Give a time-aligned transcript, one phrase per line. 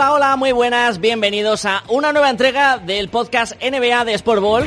[0.00, 4.66] Hola, hola, muy buenas, bienvenidos a una nueva entrega del podcast NBA de Sport Ball.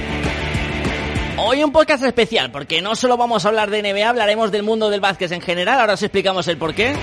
[1.39, 4.91] Hoy un podcast especial, porque no solo vamos a hablar de NBA, hablaremos del mundo
[4.91, 6.93] del básquet en general, ahora os explicamos el porqué.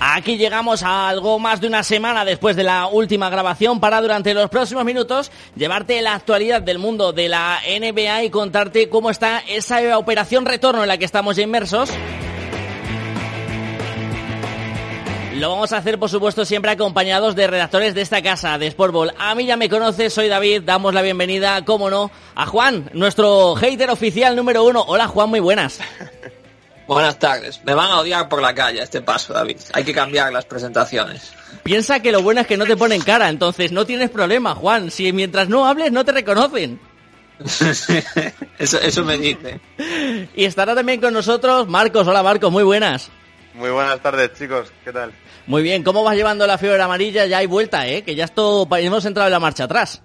[0.00, 4.34] Aquí llegamos a algo más de una semana después de la última grabación para durante
[4.34, 9.38] los próximos minutos llevarte la actualidad del mundo de la NBA y contarte cómo está
[9.46, 11.88] esa operación retorno en la que estamos inmersos.
[15.42, 19.12] Lo vamos a hacer, por supuesto, siempre acompañados de redactores de esta casa, de Sportball.
[19.18, 23.56] A mí ya me conoces, soy David, damos la bienvenida, cómo no, a Juan, nuestro
[23.56, 24.84] hater oficial número uno.
[24.86, 25.80] Hola Juan, muy buenas.
[26.86, 27.60] Buenas tardes.
[27.64, 29.56] Me van a odiar por la calle a este paso, David.
[29.72, 31.32] Hay que cambiar las presentaciones.
[31.64, 34.92] Piensa que lo bueno es que no te ponen cara, entonces no tienes problema, Juan.
[34.92, 36.78] Si mientras no hables no te reconocen.
[38.58, 39.60] eso, eso me dice.
[40.36, 42.06] Y estará también con nosotros Marcos.
[42.06, 43.10] Hola Marcos, muy buenas.
[43.54, 44.72] Muy buenas tardes, chicos.
[44.84, 45.12] ¿Qué tal?
[45.46, 47.26] Muy bien, ¿cómo vas llevando la fiebre amarilla?
[47.26, 48.02] Ya hay vuelta, ¿eh?
[48.02, 50.02] Que ya esto, hemos entrado en la marcha atrás.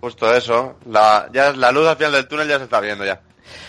[0.00, 0.76] Justo eso.
[0.90, 3.20] La, ya la luz al final del túnel ya se está viendo ya.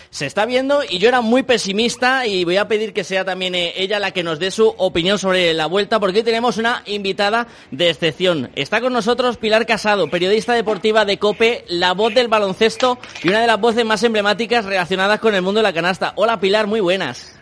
[0.10, 3.54] Se está viendo y yo era muy pesimista y voy a pedir que sea también
[3.54, 6.84] eh, ella la que nos dé su opinión sobre la vuelta porque hoy tenemos una
[6.86, 8.50] invitada de excepción.
[8.56, 13.42] Está con nosotros Pilar Casado, periodista deportiva de COPE, la voz del baloncesto y una
[13.42, 16.14] de las voces más emblemáticas relacionadas con el mundo de la canasta.
[16.16, 17.35] Hola Pilar, muy buenas.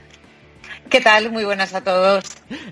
[0.89, 1.31] ¿Qué tal?
[1.31, 2.23] Muy buenas a todos.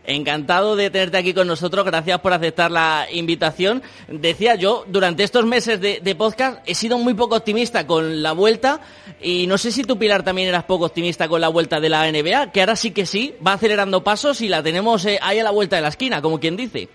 [0.05, 1.85] Encantado de tenerte aquí con nosotros.
[1.85, 3.81] Gracias por aceptar la invitación.
[4.07, 8.81] Decía yo, durante estos meses de, podcast he sido muy poco optimista con la vuelta
[9.21, 12.11] y no sé si tú, Pilar, también eras poco optimista con la vuelta de la
[12.11, 15.43] NBA, que ahora sí que sí, va acelerando pasos y la tenemos eh, ahí a
[15.43, 16.89] la vuelta de la esquina, como quien dice.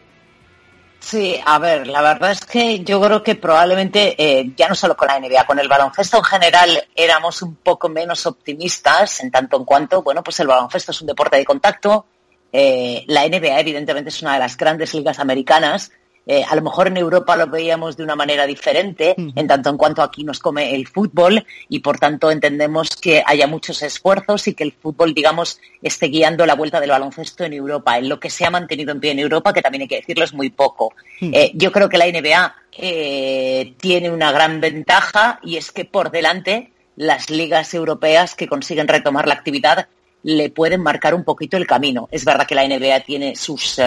[1.06, 4.96] Sí, a ver, la verdad es que yo creo que probablemente, eh, ya no solo
[4.96, 9.56] con la NBA, con el baloncesto en general éramos un poco menos optimistas en tanto
[9.56, 12.06] en cuanto, bueno, pues el baloncesto es un deporte de contacto,
[12.52, 15.92] eh, la NBA evidentemente es una de las grandes ligas americanas,
[16.28, 19.76] eh, a lo mejor en Europa lo veíamos de una manera diferente, en tanto en
[19.76, 24.54] cuanto aquí nos come el fútbol y por tanto entendemos que haya muchos esfuerzos y
[24.54, 27.96] que el fútbol, digamos, esté guiando la vuelta del baloncesto en Europa.
[27.96, 30.24] En lo que se ha mantenido en pie en Europa, que también hay que decirlo,
[30.24, 30.92] es muy poco.
[31.20, 36.10] Eh, yo creo que la NBA eh, tiene una gran ventaja y es que por
[36.10, 39.86] delante las ligas europeas que consiguen retomar la actividad
[40.24, 42.08] le pueden marcar un poquito el camino.
[42.10, 43.78] Es verdad que la NBA tiene sus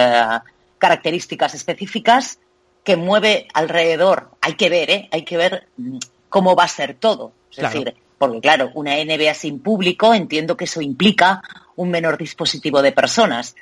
[0.80, 2.40] características específicas
[2.82, 4.30] que mueve alrededor.
[4.40, 5.08] Hay que ver, ¿eh?
[5.12, 5.98] Hay que ver mm,
[6.28, 7.32] cómo va a ser todo.
[7.52, 11.42] Es decir, porque claro, una NBA sin público, entiendo que eso implica
[11.76, 13.54] un menor dispositivo de personas.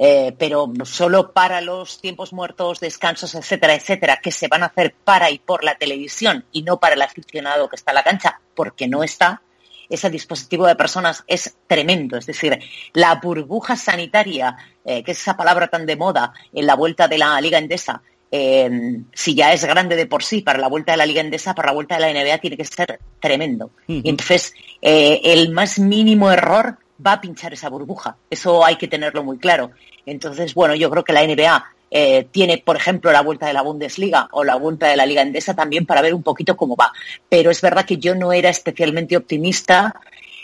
[0.00, 4.94] Eh, pero solo para los tiempos muertos, descansos, etcétera, etcétera, que se van a hacer
[4.94, 8.40] para y por la televisión y no para el aficionado que está en la cancha,
[8.54, 9.42] porque no está,
[9.88, 12.16] ese dispositivo de personas es tremendo.
[12.16, 12.58] Es decir,
[12.92, 17.18] la burbuja sanitaria, eh, que es esa palabra tan de moda en la vuelta de
[17.18, 20.98] la Liga Endesa, eh, si ya es grande de por sí para la vuelta de
[20.98, 23.70] la Liga Endesa, para la vuelta de la NBA tiene que ser tremendo.
[23.86, 28.16] Entonces, eh, el más mínimo error va a pinchar esa burbuja.
[28.28, 29.70] Eso hay que tenerlo muy claro.
[30.04, 33.62] Entonces, bueno, yo creo que la NBA eh, tiene, por ejemplo, la vuelta de la
[33.62, 36.92] Bundesliga o la vuelta de la Liga Endesa también para ver un poquito cómo va.
[37.28, 39.94] Pero es verdad que yo no era especialmente optimista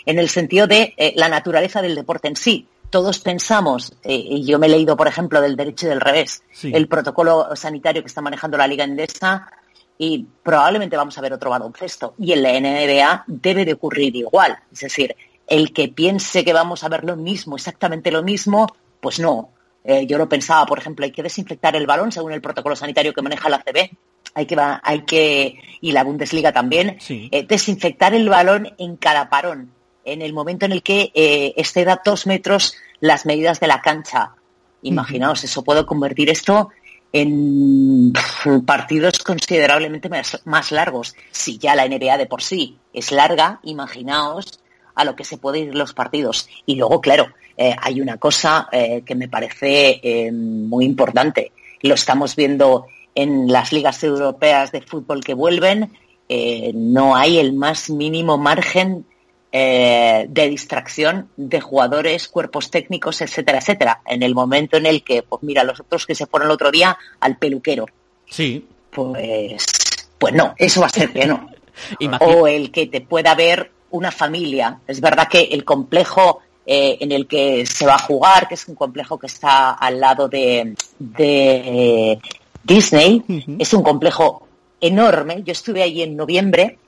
[0.05, 2.67] en el sentido de eh, la naturaleza del deporte en sí.
[2.89, 6.43] Todos pensamos, eh, y yo me he leído, por ejemplo, del derecho y del revés,
[6.63, 9.49] el protocolo sanitario que está manejando la Liga Endesa,
[9.97, 12.13] y probablemente vamos a ver otro baloncesto.
[12.19, 14.57] Y en la NBA debe de ocurrir igual.
[14.71, 15.15] Es decir,
[15.47, 18.67] el que piense que vamos a ver lo mismo, exactamente lo mismo,
[18.99, 19.49] pues no.
[19.87, 23.13] Eh, yo lo pensaba, por ejemplo, hay que desinfectar el balón según el protocolo sanitario
[23.13, 23.91] que maneja la CB.
[24.33, 29.71] Hay que, hay que y la Bundesliga también, eh, desinfectar el balón en cada parón,
[30.03, 34.31] en el momento en el que eh, exceda dos metros las medidas de la cancha.
[34.81, 36.69] Imaginaos, eso puede convertir esto
[37.13, 38.11] en
[38.65, 41.15] partidos considerablemente más, largos.
[41.31, 44.59] Si ya la NBA de por sí es larga, imaginaos
[44.95, 46.47] a lo que se pueden ir los partidos.
[46.65, 47.27] Y luego, claro,
[47.57, 51.51] eh, hay una cosa eh, que me parece eh, muy importante.
[51.81, 55.91] Lo estamos viendo en las ligas europeas de fútbol que vuelven.
[56.73, 59.05] no hay el más mínimo margen
[59.51, 64.01] de distracción de jugadores, cuerpos técnicos, etcétera, etcétera.
[64.05, 66.71] En el momento en el que, pues mira, los otros que se fueron el otro
[66.71, 67.85] día al peluquero.
[68.25, 68.67] Sí.
[68.89, 69.65] Pues,
[70.17, 71.47] pues no, eso va a ser que no.
[72.19, 74.79] o el que te pueda ver una familia.
[74.87, 78.67] Es verdad que el complejo eh, en el que se va a jugar, que es
[78.67, 80.75] un complejo que está al lado de,
[82.63, 83.23] Disney
[83.59, 84.47] es un complejo
[84.81, 85.43] enorme.
[85.43, 86.79] Yo estuve allí en noviembre.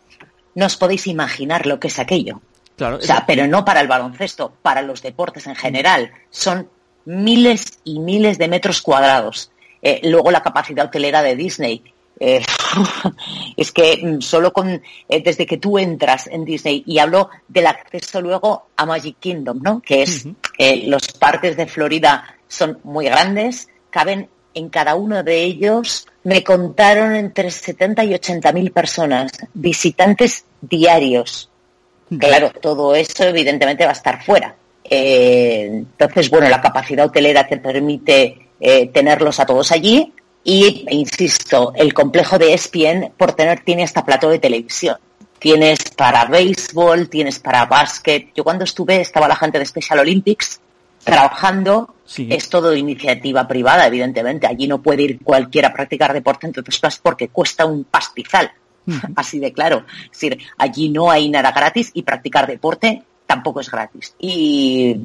[0.55, 2.41] No os podéis imaginar lo que es aquello.
[2.75, 6.11] Claro, O sea, pero no para el baloncesto, para los deportes en general.
[6.31, 6.67] Son
[7.05, 9.51] miles y miles de metros cuadrados.
[9.81, 11.83] Eh, luego la capacidad hotelera de Disney.
[12.19, 12.41] Eh,
[13.57, 17.67] es que mm, solo con eh, desde que tú entras en Disney y hablo del
[17.67, 19.81] acceso luego a Magic Kingdom, ¿no?
[19.81, 20.27] Que es
[20.57, 26.07] eh, los parques de Florida son muy grandes, caben en cada uno de ellos.
[26.23, 31.49] Me contaron entre 70 y 80 mil personas, visitantes diarios.
[32.17, 34.55] Claro, todo eso evidentemente va a estar fuera.
[34.83, 40.13] Eh, entonces, bueno, la capacidad hotelera te permite eh, tenerlos a todos allí
[40.49, 44.95] y, insisto, el complejo de ESPN por tener tiene hasta plató de televisión.
[45.39, 48.29] Tienes para béisbol, tienes para básquet.
[48.33, 50.61] Yo cuando estuve estaba la gente de Special Olympics
[51.03, 51.95] trabajando.
[52.05, 52.29] Sí.
[52.31, 54.47] Es todo iniciativa privada, evidentemente.
[54.47, 58.49] Allí no puede ir cualquiera a practicar deporte, entre otras cosas, porque cuesta un pastizal.
[59.17, 59.83] Así de claro.
[60.05, 64.15] Es decir, allí no hay nada gratis y practicar deporte tampoco es gratis.
[64.17, 64.95] Y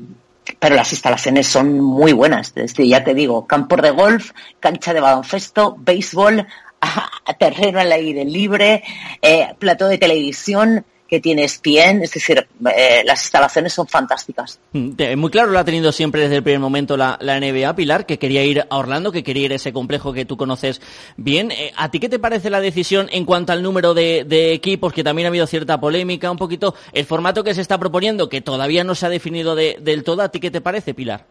[0.59, 2.55] pero las instalaciones son muy buenas.
[2.55, 6.47] Desde, ya te digo, campo de golf, cancha de baloncesto, béisbol,
[7.39, 8.83] terreno al aire libre,
[9.21, 14.59] eh, plató de televisión que tiene ESPN, es decir, eh, las instalaciones son fantásticas.
[14.73, 18.07] Mm, Muy claro lo ha tenido siempre desde el primer momento la, la NBA, Pilar,
[18.07, 20.81] que quería ir a Orlando, que quería ir a ese complejo que tú conoces
[21.19, 21.51] bien.
[21.51, 24.95] Eh, ¿A ti qué te parece la decisión en cuanto al número de, de equipos,
[24.95, 28.41] que también ha habido cierta polémica, un poquito el formato que se está proponiendo, que
[28.41, 30.23] todavía no se ha definido de- del todo?
[30.23, 31.27] ¿A ti qué te parece, Pilar?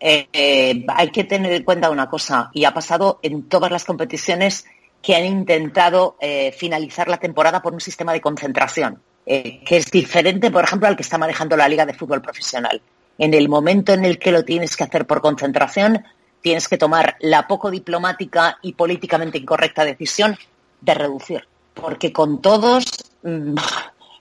[0.00, 3.84] Eh, eh, hay que tener en cuenta una cosa, y ha pasado en todas las
[3.84, 4.66] competiciones
[5.04, 9.90] que han intentado eh, finalizar la temporada por un sistema de concentración, eh, que es
[9.90, 12.80] diferente, por ejemplo, al que está manejando la Liga de Fútbol Profesional.
[13.18, 16.02] En el momento en el que lo tienes que hacer por concentración,
[16.40, 20.38] tienes que tomar la poco diplomática y políticamente incorrecta decisión
[20.80, 22.86] de reducir, porque con todos
[23.22, 23.56] mm,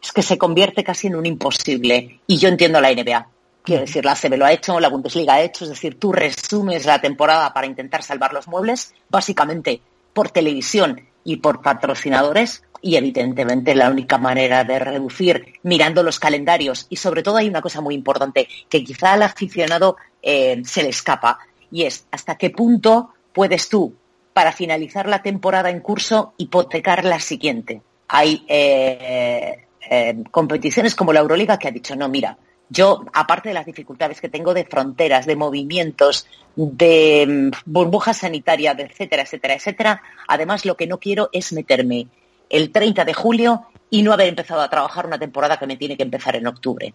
[0.04, 2.20] es que se convierte casi en un imposible.
[2.28, 3.26] Y yo entiendo la NBA.
[3.64, 6.86] Quiero decir, la ACB lo ha hecho, la Bundesliga ha hecho, es decir, tú resumes
[6.86, 9.80] la temporada para intentar salvar los muebles, básicamente
[10.14, 16.88] por televisión y por patrocinadores, y evidentemente la única manera de reducir mirando los calendarios,
[16.90, 20.90] y sobre todo hay una cosa muy importante que quizá al aficionado eh, se le
[20.90, 21.40] escapa,
[21.72, 23.96] y es hasta qué punto puedes tú,
[24.34, 27.82] para finalizar la temporada en curso, hipotecar la siguiente.
[28.08, 32.38] Hay eh, eh, competiciones como la Euroliga que ha dicho, no, mira,
[32.74, 38.76] yo, aparte de las dificultades que tengo de fronteras, de movimientos, de mm, burbuja sanitaria,
[38.78, 42.08] etcétera, etcétera, etcétera, además lo que no quiero es meterme
[42.50, 45.96] el 30 de julio y no haber empezado a trabajar una temporada que me tiene
[45.96, 46.94] que empezar en octubre.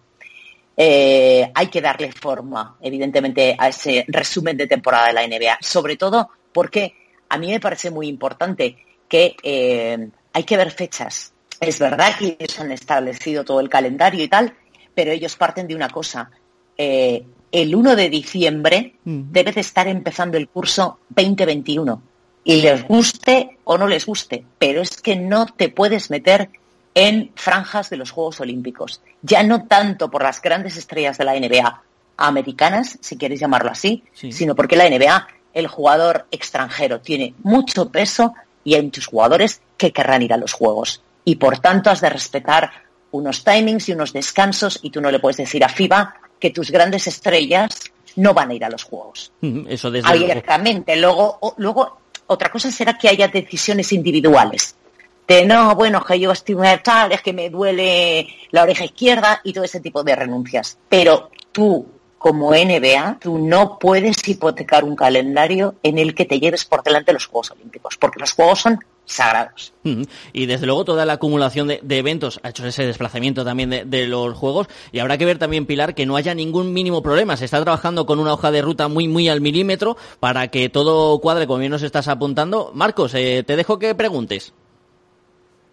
[0.75, 5.95] Eh, hay que darle forma, evidentemente, a ese resumen de temporada de la NBA, sobre
[5.95, 6.95] todo porque
[7.29, 8.77] a mí me parece muy importante
[9.07, 11.33] que eh, hay que ver fechas.
[11.59, 14.53] Es verdad que ellos han establecido todo el calendario y tal,
[14.99, 16.29] pero ellos parten de una cosa.
[16.77, 22.01] Eh, el 1 de diciembre debe de estar empezando el curso 2021.
[22.43, 26.49] Y les guste o no les guste, pero es que no te puedes meter
[26.93, 28.99] en franjas de los Juegos Olímpicos.
[29.21, 31.81] Ya no tanto por las grandes estrellas de la NBA
[32.17, 34.33] americanas, si queréis llamarlo así, Sí.
[34.33, 38.33] sino porque la NBA, el jugador extranjero, tiene mucho peso
[38.65, 41.01] y hay muchos jugadores que querrán ir a los Juegos.
[41.23, 45.19] Y por tanto has de respetar unos timings y unos descansos y tú no le
[45.19, 47.69] puedes decir a FIBA que tus grandes estrellas
[48.15, 49.31] no van a ir a los Juegos
[49.67, 50.95] Eso desde abiertamente.
[50.95, 54.75] Luego, o- luego, otra cosa será que haya decisiones individuales.
[55.27, 59.53] De no, bueno, que yo estoy tal, es que me duele la oreja izquierda y
[59.53, 60.77] todo ese tipo de renuncias.
[60.89, 61.85] Pero tú,
[62.17, 67.13] como NBA, tú no puedes hipotecar un calendario en el que te lleves por delante
[67.13, 69.73] los Juegos Olímpicos, porque los Juegos son sagrados.
[70.33, 73.83] Y desde luego toda la acumulación de, de eventos ha hecho ese desplazamiento también de,
[73.83, 77.35] de los juegos y habrá que ver también, Pilar, que no haya ningún mínimo problema.
[77.35, 81.17] Se está trabajando con una hoja de ruta muy, muy al milímetro para que todo
[81.19, 82.71] cuadre como bien nos estás apuntando.
[82.75, 84.53] Marcos, eh, te dejo que preguntes.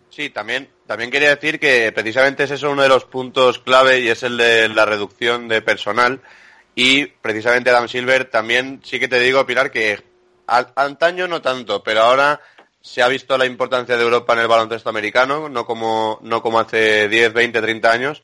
[0.09, 4.09] Sí, también, también quería decir que precisamente ese es uno de los puntos clave y
[4.09, 6.23] es el de la reducción de personal.
[6.75, 10.03] Y precisamente Adam Silver también sí que te digo, Pilar, que
[10.47, 12.41] al- antaño no tanto, pero ahora
[12.87, 16.61] se ha visto la importancia de Europa en el baloncesto americano, no como, no como
[16.61, 18.23] hace 10, 20, 30 años.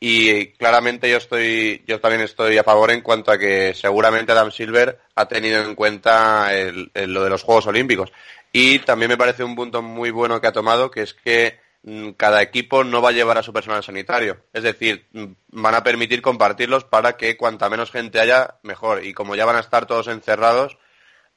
[0.00, 4.50] Y claramente yo estoy, yo también estoy a favor en cuanto a que seguramente Adam
[4.50, 6.48] Silver ha tenido en cuenta
[6.94, 8.10] lo de los Juegos Olímpicos.
[8.52, 12.12] Y también me parece un punto muy bueno que ha tomado, que es que mm,
[12.12, 14.38] cada equipo no va a llevar a su personal sanitario.
[14.54, 19.04] Es decir, mm, van a permitir compartirlos para que cuanta menos gente haya, mejor.
[19.04, 20.78] Y como ya van a estar todos encerrados,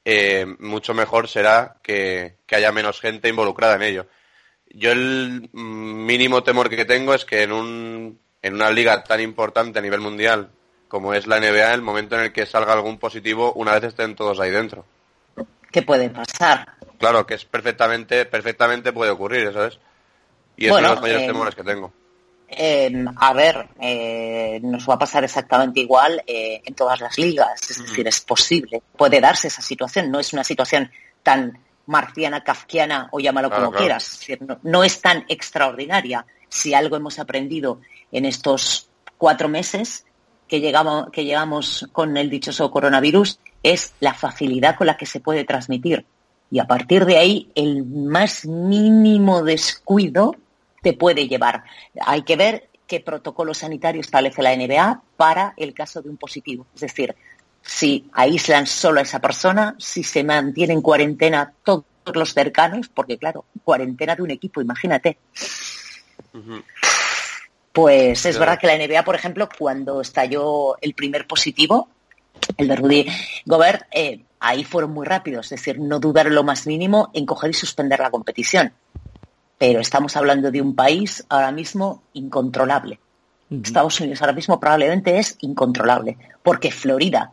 [0.04, 4.06] eh, mucho mejor será que, haya menos gente involucrada en ello.
[4.70, 9.78] Yo el mínimo temor que tengo es que en, un, en una liga tan importante
[9.78, 10.50] a nivel mundial
[10.88, 14.14] como es la NBA, el momento en el que salga algún positivo, una vez estén
[14.14, 14.84] todos ahí dentro.
[15.72, 16.68] ¿Qué puede pasar?
[16.98, 19.80] Claro, que es perfectamente, perfectamente puede ocurrir, ¿sabes?
[20.56, 21.92] Y es uno de los mayores eh, temores que tengo.
[22.56, 27.82] Eh, a ver, eh, nos va a pasar exactamente igual en todas las ligas, es
[27.82, 30.90] decir, es posible, puede darse esa situación, no es una situación
[31.22, 34.20] tan marciana, kafkiana o llámalo como quieras,
[34.62, 36.26] no, es tan extraordinaria.
[36.48, 37.80] Si algo hemos aprendido
[38.12, 40.04] en estos cuatro meses
[40.48, 45.20] que llegamos, que llegamos con el dichoso coronavirus es la facilidad con la que se
[45.20, 46.04] puede transmitir.
[46.50, 50.36] Y a partir de ahí, el más mínimo descuido
[50.84, 51.64] te puede llevar.
[52.06, 56.66] Hay que ver qué protocolo sanitario establece la NBA para el caso de un positivo.
[56.74, 57.16] Es decir,
[57.62, 63.16] si aíslan solo a esa persona, si se mantiene en cuarentena todos los cercanos, porque
[63.16, 65.18] claro, cuarentena de un equipo, imagínate.
[67.72, 71.88] Pues es verdad que la NBA, por ejemplo, cuando estalló el primer positivo,
[72.58, 73.06] el de Rudy
[73.46, 77.50] Gobert, eh, ahí fueron muy rápidos, es decir, no dudar lo más mínimo en coger
[77.50, 78.74] y suspender la competición.
[79.58, 82.98] Pero estamos hablando de un país ahora mismo incontrolable.
[83.50, 87.32] Estados Unidos ahora mismo probablemente es incontrolable, porque Florida,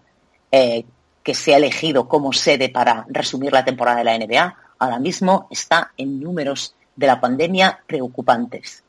[0.51, 0.85] eh,
[1.23, 5.47] que se ha elegido como sede para resumir la temporada de la NBA, ahora mismo
[5.49, 8.83] está en números de la pandemia preocupantes.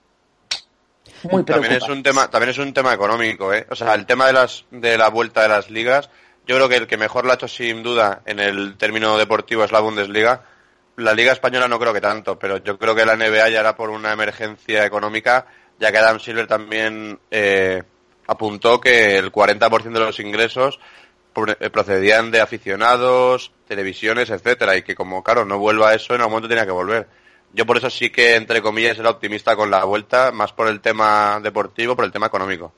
[1.30, 3.66] Muy También es un tema, también es un tema económico, ¿eh?
[3.70, 6.10] O sea, el tema de las de la vuelta de las ligas,
[6.46, 9.62] yo creo que el que mejor lo ha hecho sin duda en el término deportivo
[9.62, 10.42] es la Bundesliga.
[10.96, 13.74] La Liga Española no creo que tanto, pero yo creo que la NBA ya era
[13.74, 15.46] por una emergencia económica,
[15.78, 17.82] ya que Adam Silver también eh,
[18.26, 20.78] apuntó que el 40% de los ingresos
[21.60, 26.32] eh, procedían de aficionados, televisiones, etcétera, y que como, claro, no vuelva eso, en algún
[26.32, 27.08] momento tenía que volver.
[27.54, 30.80] Yo por eso sí que, entre comillas, era optimista con la vuelta, más por el
[30.80, 32.72] tema deportivo, por el tema económico.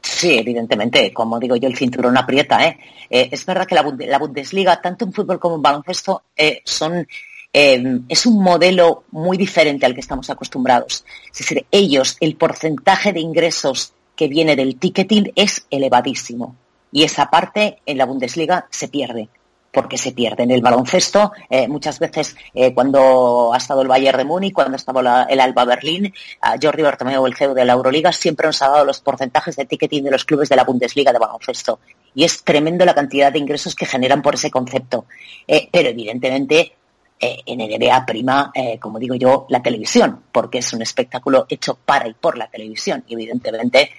[0.00, 2.64] Sí, evidentemente, como digo yo, el cinturón aprieta.
[2.66, 2.78] ¿eh?
[3.10, 7.06] eh es verdad que la, Bundesliga, tanto en fútbol como en baloncesto, eh, son,
[7.52, 11.04] eh, es un modelo muy diferente al que estamos acostumbrados.
[11.32, 16.56] Es decir, ellos, el porcentaje de ingresos que viene del ticketing es elevadísimo.
[16.90, 19.28] Y esa parte en la Bundesliga se pierde
[19.72, 20.42] porque se pierde.
[20.42, 24.76] En el baloncesto, eh, muchas veces eh, cuando ha estado el Bayern de Múnich, cuando
[24.76, 28.68] estaba el Alba Berlín, a Jordi Bartomeu, el CEO de la Euroliga, siempre nos ha
[28.68, 31.80] dado los porcentajes de ticketing de los clubes de la Bundesliga de baloncesto.
[32.14, 35.04] Y es tremendo la cantidad de ingresos que generan por ese concepto.
[35.46, 36.72] Eh, pero evidentemente
[37.20, 42.14] en NBA prima, como digo yo, la televisión, porque es un espectáculo hecho para y
[42.14, 43.04] por la televisión.
[43.08, 43.90] Y evidentemente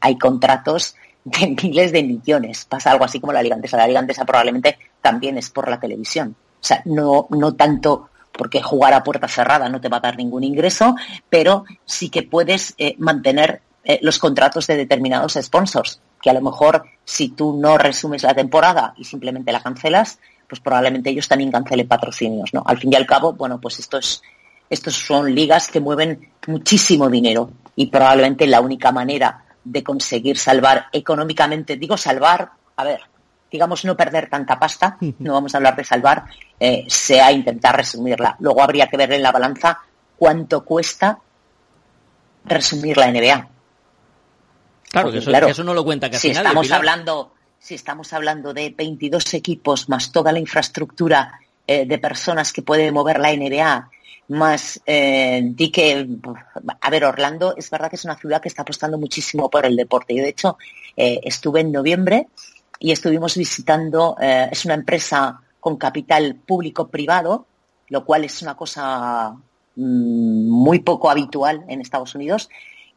[0.00, 2.64] hay contratos de miles de millones.
[2.64, 3.76] Pasa algo así como la Liga Andesa.
[3.76, 6.36] La Liga Andesa probablemente también es por la televisión.
[6.38, 10.16] O sea, no, no tanto porque jugar a puerta cerrada no te va a dar
[10.16, 10.96] ningún ingreso,
[11.30, 16.40] pero sí que puedes eh, mantener eh, los contratos de determinados sponsors, que a lo
[16.40, 21.50] mejor si tú no resumes la temporada y simplemente la cancelas, pues probablemente ellos también
[21.50, 22.62] cancelen patrocinios, ¿no?
[22.64, 24.22] Al fin y al cabo, bueno, pues esto es,
[24.70, 30.86] estos son ligas que mueven muchísimo dinero y probablemente la única manera de conseguir salvar
[30.92, 33.00] económicamente, digo salvar, a ver,
[33.50, 36.24] digamos no perder tanta pasta, no vamos a hablar de salvar,
[36.58, 38.36] eh, sea intentar resumirla.
[38.40, 39.80] Luego habría que ver en la balanza
[40.16, 41.18] cuánto cuesta
[42.44, 43.48] resumir la NBA.
[44.90, 45.18] Claro, que
[45.50, 47.32] eso, no lo cuenta casi si estamos hablando
[47.64, 52.92] Si estamos hablando de 22 equipos más toda la infraestructura eh, de personas que puede
[52.92, 53.88] mover la NBA
[54.28, 56.06] más eh, di que,
[56.82, 59.76] a ver, Orlando es verdad que es una ciudad que está apostando muchísimo por el
[59.76, 60.14] deporte.
[60.14, 60.58] Yo, de hecho,
[60.94, 62.28] eh, estuve en noviembre
[62.78, 67.46] y estuvimos visitando, eh, es una empresa con capital público-privado,
[67.88, 69.30] lo cual es una cosa
[69.76, 72.50] mm, muy poco habitual en Estados Unidos,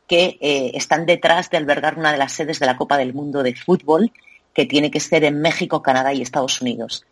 [0.09, 0.37] que
[0.73, 4.11] están detrás de albergar una de las sedes de la Copa del Mundo de Fútbol,
[4.57, 7.05] que tiene que ser en México, Canadá y Estados Unidos.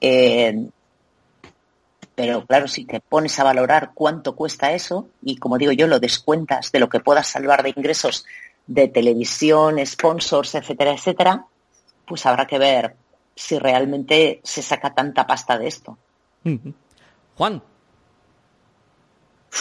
[0.00, 0.68] Eh,
[2.14, 5.98] pero claro, si te pones a valorar cuánto cuesta eso, y como digo yo, lo
[5.98, 8.24] descuentas de lo que puedas salvar de ingresos
[8.68, 11.44] de televisión, sponsors, etcétera, etcétera,
[12.06, 12.94] pues habrá que ver
[13.34, 15.98] si realmente se saca tanta pasta de esto.
[17.34, 17.64] Juan.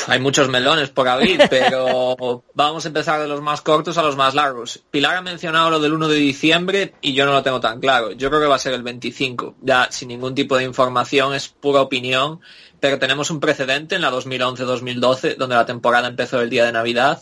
[0.07, 4.15] Hay muchos melones por abrir, pero vamos a empezar de los más cortos a los
[4.15, 4.81] más largos.
[4.89, 8.12] Pilar ha mencionado lo del 1 de diciembre y yo no lo tengo tan claro.
[8.12, 9.55] Yo creo que va a ser el 25.
[9.62, 12.39] Ya sin ningún tipo de información, es pura opinión,
[12.79, 17.21] pero tenemos un precedente en la 2011-2012, donde la temporada empezó el día de Navidad.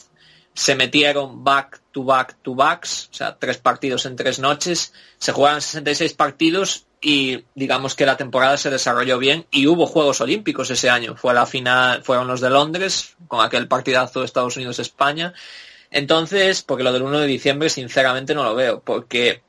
[0.54, 4.94] Se metieron back to back to backs, o sea, tres partidos en tres noches.
[5.18, 10.22] Se jugaron 66 partidos y digamos que la temporada se desarrolló bien y hubo Juegos
[10.22, 11.16] Olímpicos ese año.
[11.16, 15.34] Fue la final, fueron los de Londres, con aquel partidazo de Estados Unidos-España.
[15.92, 19.42] Entonces, porque lo del 1 de diciembre sinceramente no lo veo, porque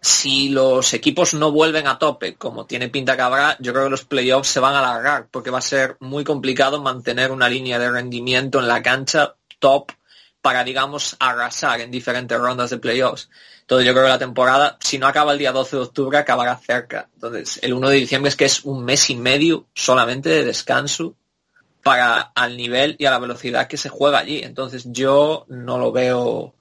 [0.00, 3.90] si los equipos no vuelven a tope, como tiene pinta que habrá, yo creo que
[3.90, 7.78] los playoffs se van a alargar, porque va a ser muy complicado mantener una línea
[7.78, 9.92] de rendimiento en la cancha top
[10.40, 13.30] para, digamos, arrasar en diferentes rondas de playoffs.
[13.62, 16.56] Entonces yo creo que la temporada, si no acaba el día 12 de octubre, acabará
[16.58, 17.08] cerca.
[17.14, 21.16] Entonces el 1 de diciembre es que es un mes y medio solamente de descanso
[21.82, 24.40] para al nivel y a la velocidad que se juega allí.
[24.42, 26.54] Entonces yo no lo veo,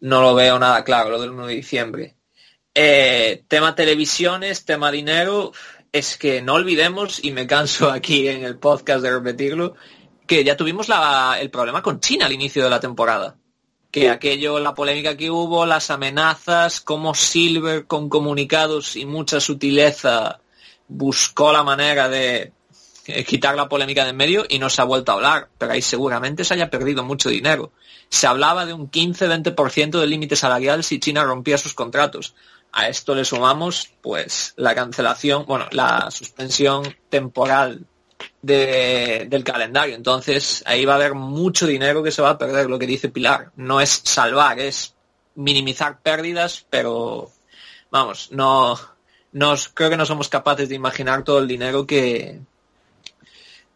[0.00, 2.14] no lo veo nada claro lo del 1 de diciembre.
[2.74, 5.52] Eh, tema televisiones, tema dinero,
[5.90, 9.74] es que no olvidemos, y me canso aquí en el podcast de repetirlo,
[10.26, 10.88] que ya tuvimos
[11.40, 13.36] el problema con China al inicio de la temporada.
[13.90, 20.40] Que aquello, la polémica que hubo, las amenazas, como Silver con comunicados y mucha sutileza
[20.88, 22.52] buscó la manera de
[23.06, 25.72] eh, quitar la polémica de en medio y no se ha vuelto a hablar, pero
[25.72, 27.72] ahí seguramente se haya perdido mucho dinero.
[28.10, 32.34] Se hablaba de un 15-20% del límite salarial si China rompía sus contratos.
[32.70, 37.86] A esto le sumamos pues la cancelación, bueno, la suspensión temporal
[38.42, 39.94] del calendario.
[39.94, 43.08] Entonces ahí va a haber mucho dinero que se va a perder, lo que dice
[43.08, 43.52] Pilar.
[43.56, 44.94] No es salvar, es
[45.34, 47.30] minimizar pérdidas, pero
[47.90, 48.78] vamos, no,
[49.32, 52.40] no creo que no somos capaces de imaginar todo el dinero que,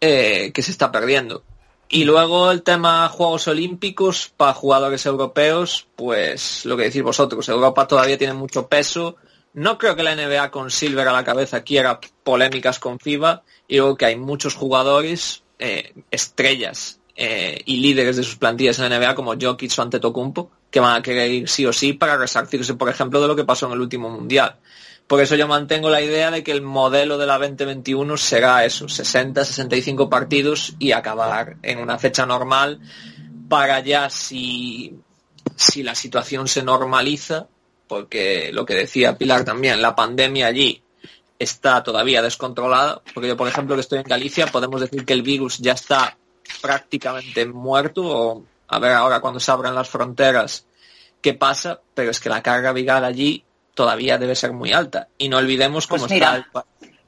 [0.01, 1.45] eh, que se está perdiendo.
[1.89, 7.87] Y luego el tema Juegos Olímpicos para jugadores europeos, pues lo que decís vosotros, Europa
[7.87, 9.17] todavía tiene mucho peso.
[9.55, 13.77] No creo que la NBA con Silver a la cabeza quiera polémicas con FIBA y
[13.77, 18.99] luego que hay muchos jugadores, eh, estrellas eh, y líderes de sus plantillas en la
[18.99, 22.75] NBA como Jokic o Antetokounmpo que van a querer ir sí o sí para resarcirse,
[22.75, 24.57] por ejemplo, de lo que pasó en el último mundial.
[25.07, 28.89] Por eso yo mantengo la idea de que el modelo de la 2021 será eso,
[28.89, 32.81] 60, 65 partidos y acabar en una fecha normal
[33.51, 34.97] para ya si,
[35.55, 37.49] si la situación se normaliza,
[37.93, 40.83] porque lo que decía Pilar también, la pandemia allí
[41.39, 45.21] está todavía descontrolada, porque yo por ejemplo que estoy en Galicia podemos decir que el
[45.21, 46.17] virus ya está
[46.63, 50.65] prácticamente muerto, o a ver ahora cuando se abran las fronteras
[51.21, 55.09] qué pasa, pero es que la carga viral allí todavía debe ser muy alta.
[55.19, 56.47] Y no olvidemos cómo pues está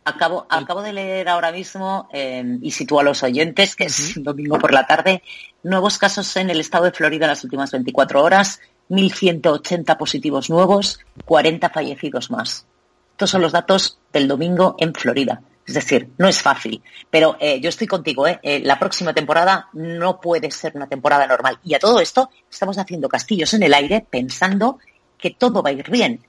[0.07, 4.59] Acabo, acabo de leer ahora mismo em, y sitúo a los oyentes, que es domingo
[4.59, 5.23] por la tarde,
[5.63, 11.01] nuevos casos en el estado de Florida en las últimas 24 horas, 1.180 positivos nuevos,
[11.25, 12.67] 40 fallecidos más.
[13.13, 15.41] Estos son los datos del domingo en Florida.
[15.67, 18.27] Es decir, no es fácil, pero eh, yo estoy contigo.
[18.27, 18.39] ¿eh?
[18.43, 18.61] ¿eh?
[18.63, 21.59] la próxima temporada no puede ser una temporada normal.
[21.65, 24.79] Y a todo esto estamos haciendo castillos en el aire pensando
[25.17, 26.21] que todo va a ir bien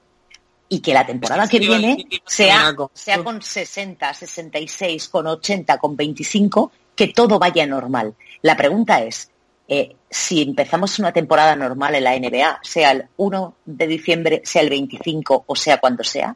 [0.70, 6.72] y que la temporada que viene sea, sea con 60, 66, con 80, con 25,
[6.96, 8.16] que todo vaya normal.
[8.42, 9.32] La pregunta es,
[9.68, 14.62] eh, si empezamos una temporada normal en la NBA, sea el 1 de diciembre, sea
[14.62, 16.36] el 25 o sea cuando sea,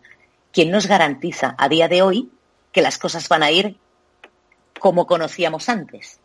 [0.51, 2.29] ¿quién nos garantiza a día de hoy
[2.71, 3.75] que las cosas van a ir
[4.79, 6.19] como conocíamos antes?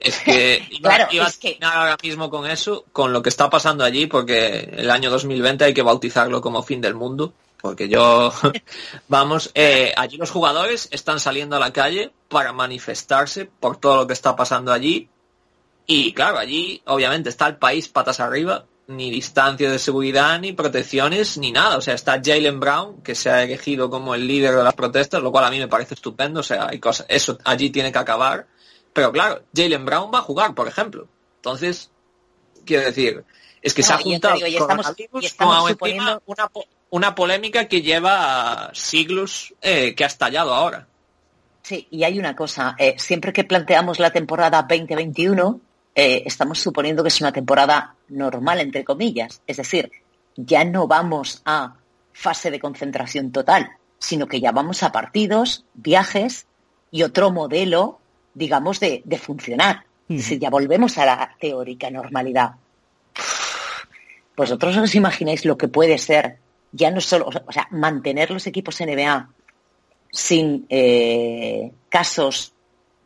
[0.00, 1.58] Es que claro, iba es que...
[1.60, 5.74] ahora mismo con eso, con lo que está pasando allí, porque el año 2020 hay
[5.74, 8.32] que bautizarlo como fin del mundo, porque yo,
[9.08, 14.06] vamos, eh, allí los jugadores están saliendo a la calle para manifestarse por todo lo
[14.08, 15.08] que está pasando allí.
[15.86, 21.38] Y claro, allí obviamente está el país patas arriba, ni distancia de seguridad, ni protecciones,
[21.38, 21.76] ni nada.
[21.76, 25.22] O sea, está Jalen Brown, que se ha elegido como el líder de las protestas,
[25.22, 26.40] lo cual a mí me parece estupendo.
[26.40, 28.46] O sea, hay cosas, eso allí tiene que acabar
[28.92, 31.08] pero claro, Jalen Brown va a jugar, por ejemplo.
[31.36, 31.90] Entonces,
[32.64, 33.24] quiero decir,
[33.60, 34.36] es que se ha juntado
[36.90, 40.86] una, polémica que lleva siglos eh, que ha estallado ahora.
[41.62, 45.60] Sí, y hay una cosa, eh, siempre que planteamos la temporada 2021,
[45.94, 49.42] eh, estamos suponiendo que es una temporada normal, entre comillas.
[49.46, 49.90] Es decir,
[50.36, 51.76] ya no vamos a
[52.12, 56.46] fase de concentración total, sino que ya vamos a partidos, viajes
[56.90, 58.00] y otro modelo
[58.34, 59.84] digamos, de, funcionar.
[60.08, 62.52] Si ya volvemos a la teórica normalidad.
[64.36, 66.38] Vosotros os imagináis lo que puede ser,
[66.72, 69.28] ya no solo, o sea, mantener los equipos NBA
[70.10, 72.52] sin eh, casos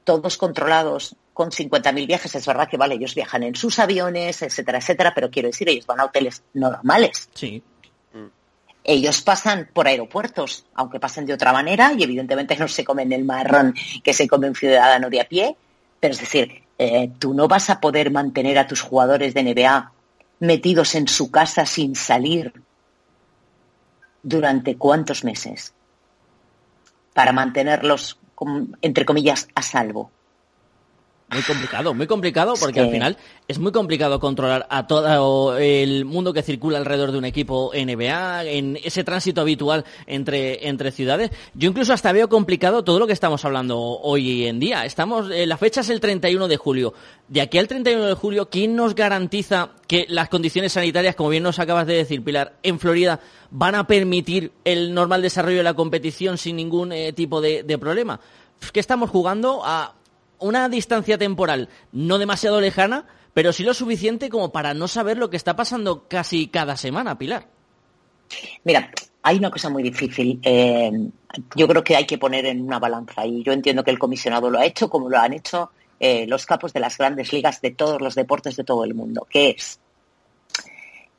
[0.04, 2.34] todos controlados con 50.000 viajes.
[2.34, 5.86] Es verdad que, vale, ellos viajan en sus aviones, etcétera, etcétera, pero quiero decir, ellos
[5.86, 7.28] van a hoteles normales.
[7.34, 7.62] Sí
[8.88, 13.24] ellos pasan por aeropuertos, aunque pasen de otra manera, y evidentemente no se comen el
[13.24, 15.56] marrón que se come un ciudadano de a pie,
[15.98, 19.92] pero es decir, eh, tú no vas a poder mantener a tus jugadores de NBA
[20.38, 22.52] metidos en su casa sin salir
[24.22, 25.72] ¿Durante cuántos meses?
[27.14, 28.18] Para mantenerlos,
[28.82, 30.10] entre comillas, a salvo.
[31.28, 33.16] Muy complicado, muy complicado, porque al final
[33.48, 38.44] es muy complicado controlar a todo el mundo que circula alrededor de un equipo NBA,
[38.44, 41.32] en ese tránsito habitual entre, entre ciudades.
[41.54, 44.84] Yo incluso hasta veo complicado todo lo que estamos hablando hoy en día.
[44.84, 46.94] Estamos, eh, la fecha es el 31 de julio.
[47.26, 51.42] De aquí al 31 de julio, ¿quién nos garantiza que las condiciones sanitarias, como bien
[51.42, 53.18] nos acabas de decir, Pilar, en Florida
[53.50, 57.78] van a permitir el normal desarrollo de la competición sin ningún eh, tipo de, de
[57.78, 58.20] problema?
[58.72, 59.94] que estamos jugando a
[60.38, 65.30] una distancia temporal no demasiado lejana, pero sí lo suficiente como para no saber lo
[65.30, 67.48] que está pasando casi cada semana, Pilar.
[68.64, 68.90] Mira,
[69.22, 70.40] hay una cosa muy difícil.
[70.42, 70.90] Eh,
[71.54, 74.50] yo creo que hay que poner en una balanza y yo entiendo que el comisionado
[74.50, 77.70] lo ha hecho como lo han hecho eh, los capos de las grandes ligas de
[77.72, 79.80] todos los deportes de todo el mundo, que es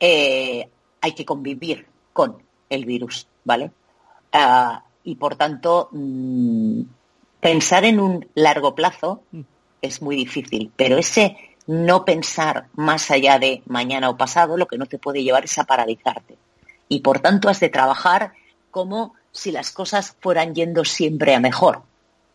[0.00, 0.68] eh,
[1.00, 3.70] hay que convivir con el virus, ¿vale?
[4.32, 6.82] Ah, y por tanto, mm,
[7.40, 9.40] pensar en un largo plazo mm.
[9.82, 14.78] es muy difícil, pero ese no pensar más allá de mañana o pasado lo que
[14.78, 16.36] no te puede llevar es a paralizarte.
[16.88, 18.32] Y por tanto has de trabajar
[18.70, 21.82] como si las cosas fueran yendo siempre a mejor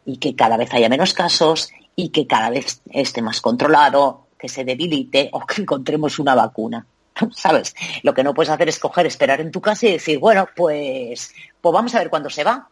[0.05, 4.49] y que cada vez haya menos casos y que cada vez esté más controlado, que
[4.49, 6.85] se debilite o que encontremos una vacuna.
[7.31, 7.75] ¿Sabes?
[8.03, 11.33] Lo que no puedes hacer es coger, esperar en tu casa y decir, bueno, pues,
[11.59, 12.69] pues vamos a ver cuándo se va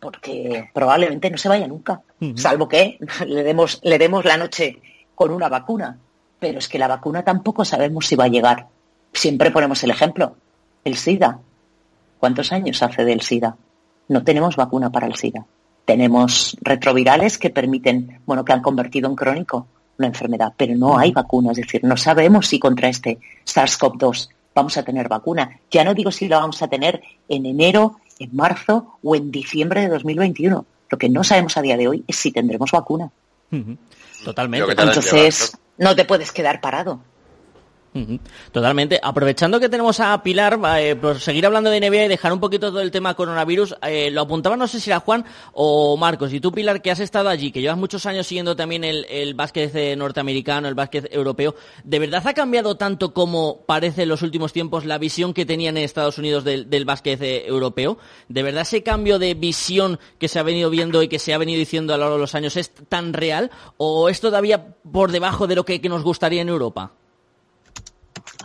[0.00, 2.02] porque probablemente no se vaya nunca,
[2.36, 4.80] salvo que le demos, le demos la noche
[5.14, 5.98] con una vacuna.
[6.38, 8.68] Pero es que la vacuna tampoco sabemos si va a llegar.
[9.12, 10.36] Siempre ponemos el ejemplo,
[10.84, 11.40] el SIDA.
[12.20, 13.56] ¿Cuántos años hace del SIDA?
[14.06, 15.44] No tenemos vacuna para el SIDA.
[15.84, 19.66] Tenemos retrovirales que permiten, bueno, que han convertido en crónico
[19.98, 24.76] una enfermedad, pero no hay vacuna, es decir, no sabemos si contra este SARS-CoV-2 vamos
[24.76, 25.58] a tener vacuna.
[25.70, 29.82] Ya no digo si lo vamos a tener en enero en marzo o en diciembre
[29.82, 30.66] de 2021.
[30.90, 33.10] Lo que no sabemos a día de hoy es si tendremos vacuna.
[34.24, 34.72] Totalmente.
[34.72, 37.00] Entonces, no te puedes quedar parado.
[38.52, 39.00] Totalmente.
[39.02, 42.68] Aprovechando que tenemos a Pilar, eh, por seguir hablando de NBA y dejar un poquito
[42.68, 46.32] todo el tema coronavirus, eh, lo apuntaba no sé si era Juan o Marcos.
[46.32, 49.74] Y tú, Pilar, que has estado allí, que llevas muchos años siguiendo también el, básquet
[49.74, 54.52] eh, norteamericano, el básquet europeo, ¿de verdad ha cambiado tanto como parece en los últimos
[54.52, 57.98] tiempos la visión que tenían en Estados Unidos del, del básquet europeo?
[58.28, 61.38] ¿De verdad ese cambio de visión que se ha venido viendo y que se ha
[61.38, 65.12] venido diciendo a lo largo de los años es tan real o es todavía por
[65.12, 66.92] debajo de lo que nos gustaría en Europa?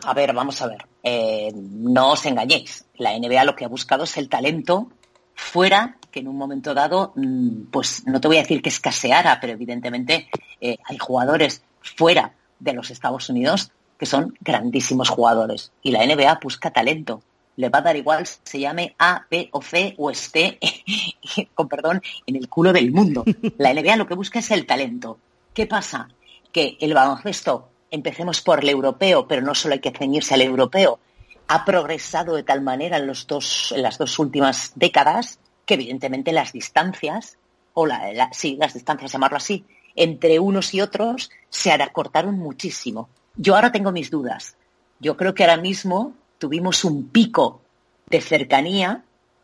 [0.06, 0.86] A ver, vamos a ver.
[1.02, 2.86] Eh, no os engañéis.
[2.98, 4.90] La NBA lo que ha buscado es el talento
[5.36, 9.40] fuera que en un momento dado, mm, pues no te voy a decir que escaseara,
[9.40, 10.30] pero evidentemente
[10.62, 15.72] eh, hay jugadores fuera de los Estados Unidos que son grandísimos jugadores.
[15.82, 17.22] Y la NBA busca talento.
[17.56, 20.60] Le va a dar igual se llame A, B o C o esté,
[21.54, 23.24] con perdón, en el culo del mundo.
[23.58, 25.20] La NBA lo que busca es el talento.
[25.54, 26.10] ¿Qué pasa?
[26.52, 31.00] Que el baloncesto empecemos por el europeo, pero no solo hay que ceñirse al europeo,
[31.48, 37.38] ha progresado de tal manera en, las dos últimas décadas que evidentemente las distancias,
[37.76, 39.64] o las distancias, llamarlo así,
[39.96, 43.10] entre unos y otros se acortaron muchísimo.
[43.36, 44.58] Yo ahora tengo mis dudas.
[45.00, 47.62] Yo creo que ahora mismo tuvimos un pico
[48.08, 49.04] de cercanía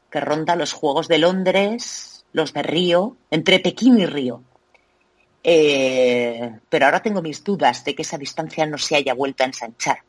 [0.09, 4.41] que ronda los Juegos de Londres, los de Río, entre Pekín y Río.
[5.43, 9.47] Eh, pero ahora tengo mis dudas de que esa distancia no se haya vuelto a
[9.47, 9.99] ensanchar,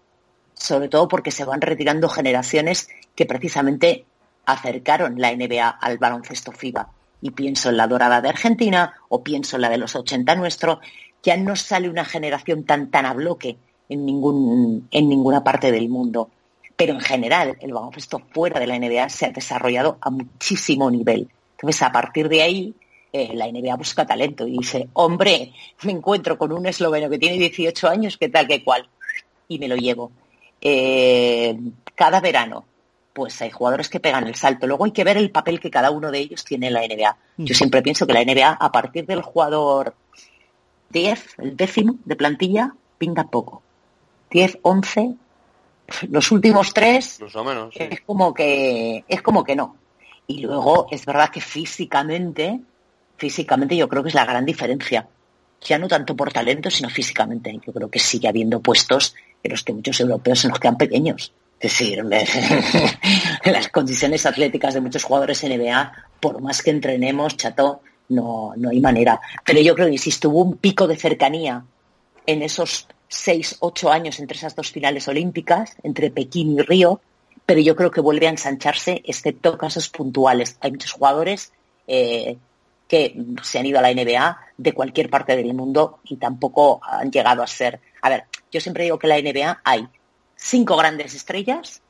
[0.55, 4.05] sobre todo porque se van retirando generaciones que precisamente
[4.45, 6.91] acercaron la NBA al baloncesto FIBA.
[7.23, 10.81] Y pienso en la dorada de Argentina o pienso en la de los 80 nuestro,
[11.23, 15.89] ya no sale una generación tan tan a bloque en, ningún, en ninguna parte del
[15.89, 16.31] mundo.
[16.77, 21.29] Pero en general, el baloncesto fuera de la NBA se ha desarrollado a muchísimo nivel.
[21.53, 22.75] Entonces, a partir de ahí,
[23.13, 27.39] eh, la NBA busca talento y dice, hombre, me encuentro con un esloveno que tiene
[27.39, 28.89] 18 años, ¿qué tal, qué cual?
[29.49, 30.13] Y me lo llevo.
[30.61, 31.59] Eh,
[31.95, 32.65] cada verano,
[33.13, 34.67] pues hay jugadores que pegan el salto.
[34.67, 37.17] Luego hay que ver el papel que cada uno de ellos tiene en la NBA.
[37.39, 39.95] Yo siempre pienso que la NBA, a partir del jugador
[40.91, 43.63] 10, el décimo de plantilla, pinta poco.
[44.31, 45.15] 10, 11,
[46.09, 47.21] los últimos tres,
[47.75, 49.77] es como que es como que no.
[50.27, 52.61] Y luego es verdad que físicamente
[53.21, 55.07] físicamente yo creo que es la gran diferencia.
[55.61, 57.61] Ya no tanto por talento, sino físicamente.
[57.65, 61.33] Yo creo que sigue habiendo puestos en los que muchos europeos se nos quedan pequeños.
[61.61, 62.03] Es decir,
[63.45, 68.81] las condiciones atléticas de muchos jugadores NBA, por más que entrenemos, chato, no, no hay
[68.81, 69.21] manera.
[69.45, 71.63] Pero yo creo que, insisto, hubo un pico de cercanía
[72.25, 77.03] en esos seis, ocho años entre esas dos finales olímpicas, entre Pekín y Río,
[77.45, 80.57] pero yo creo que vuelve a ensancharse, excepto casos puntuales.
[80.63, 81.53] Hay muchos jugadores
[81.87, 82.39] eh,
[82.91, 87.13] que se han ido a la NBA de cualquier parte del mundo y tampoco han
[87.13, 87.81] llegado a ser.
[88.03, 89.87] A ver, yo siempre digo que en la NBA hay
[90.35, 91.83] cinco grandes estrellas,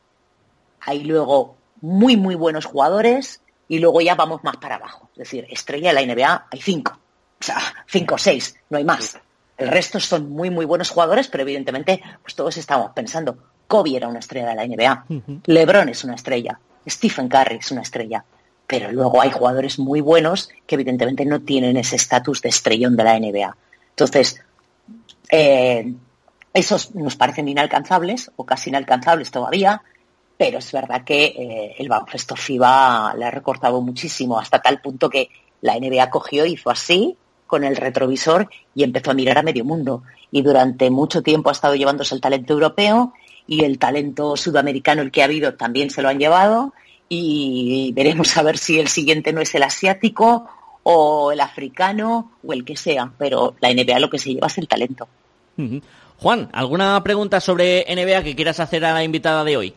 [0.78, 5.08] hay luego muy, muy buenos jugadores y luego ya vamos más para abajo.
[5.14, 6.98] Es decir, estrella de la NBA hay cinco.
[7.40, 9.18] O sea, cinco o seis, no hay más.
[9.56, 14.06] El resto son muy, muy buenos jugadores, pero evidentemente, pues todos estamos pensando, Kobe era
[14.06, 15.06] una estrella de la NBA,
[15.46, 18.22] LeBron es una estrella, Stephen Curry es una estrella,
[18.70, 23.02] pero luego hay jugadores muy buenos que evidentemente no tienen ese estatus de estrellón de
[23.02, 23.56] la NBA.
[23.90, 24.40] Entonces,
[25.28, 25.92] eh,
[26.54, 29.82] esos nos parecen inalcanzables o casi inalcanzables todavía,
[30.38, 35.10] pero es verdad que eh, el baloncesto FIBA le ha recortado muchísimo hasta tal punto
[35.10, 35.30] que
[35.62, 37.16] la NBA cogió, hizo así
[37.48, 40.04] con el retrovisor y empezó a mirar a medio mundo.
[40.30, 43.14] Y durante mucho tiempo ha estado llevándose el talento europeo
[43.48, 46.72] y el talento sudamericano, el que ha habido, también se lo han llevado.
[47.12, 50.48] Y veremos a ver si el siguiente no es el asiático
[50.84, 53.12] o el africano o el que sea.
[53.18, 55.08] Pero la NBA lo que se lleva es el talento.
[56.18, 59.74] Juan, ¿alguna pregunta sobre NBA que quieras hacer a la invitada de hoy?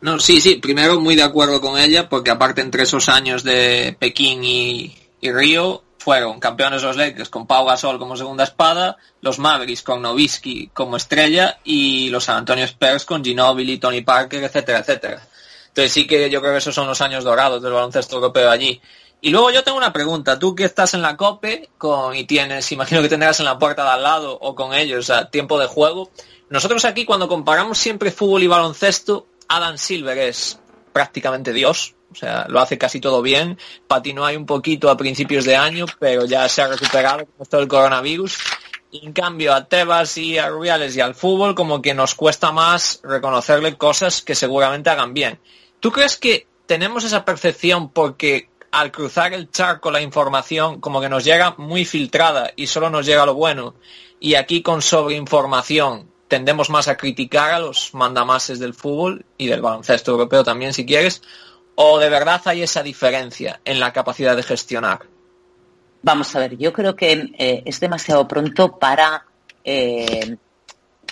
[0.00, 3.96] No, sí, sí, primero muy de acuerdo con ella, porque aparte entre esos años de
[3.98, 9.82] Pekín y, Río, fueron campeones los Lakers con Pau Gasol como segunda espada, los Mavericks
[9.82, 15.26] con Nowitzki como estrella y los San Antonio Spurs con Ginobili, Tony Parker, etcétera, etcétera.
[15.78, 18.80] Entonces sí que yo creo que esos son los años dorados del baloncesto europeo allí.
[19.20, 20.36] Y luego yo tengo una pregunta.
[20.36, 21.68] Tú que estás en la COPE
[22.14, 25.30] y tienes, imagino que tendrás en la puerta de al lado o con ellos a
[25.30, 26.10] tiempo de juego.
[26.50, 30.58] Nosotros aquí cuando comparamos siempre fútbol y baloncesto, Adam Silver es
[30.92, 31.94] prácticamente Dios.
[32.10, 33.56] O sea, lo hace casi todo bien.
[33.86, 37.58] Patinó ahí un poquito a principios de año, pero ya se ha recuperado con esto
[37.58, 38.36] del coronavirus.
[38.90, 43.00] En cambio a Tebas y a Rubiales y al fútbol como que nos cuesta más
[43.04, 45.38] reconocerle cosas que seguramente hagan bien.
[45.80, 51.08] ¿Tú crees que tenemos esa percepción porque al cruzar el charco la información como que
[51.08, 53.74] nos llega muy filtrada y solo nos llega lo bueno.
[54.20, 59.62] Y aquí con sobreinformación tendemos más a criticar a los mandamases del fútbol y del
[59.62, 61.22] baloncesto europeo también si quieres.
[61.74, 65.00] ¿O de verdad hay esa diferencia en la capacidad de gestionar?
[66.02, 69.24] Vamos a ver, yo creo que eh, es demasiado pronto para...
[69.64, 70.36] Eh,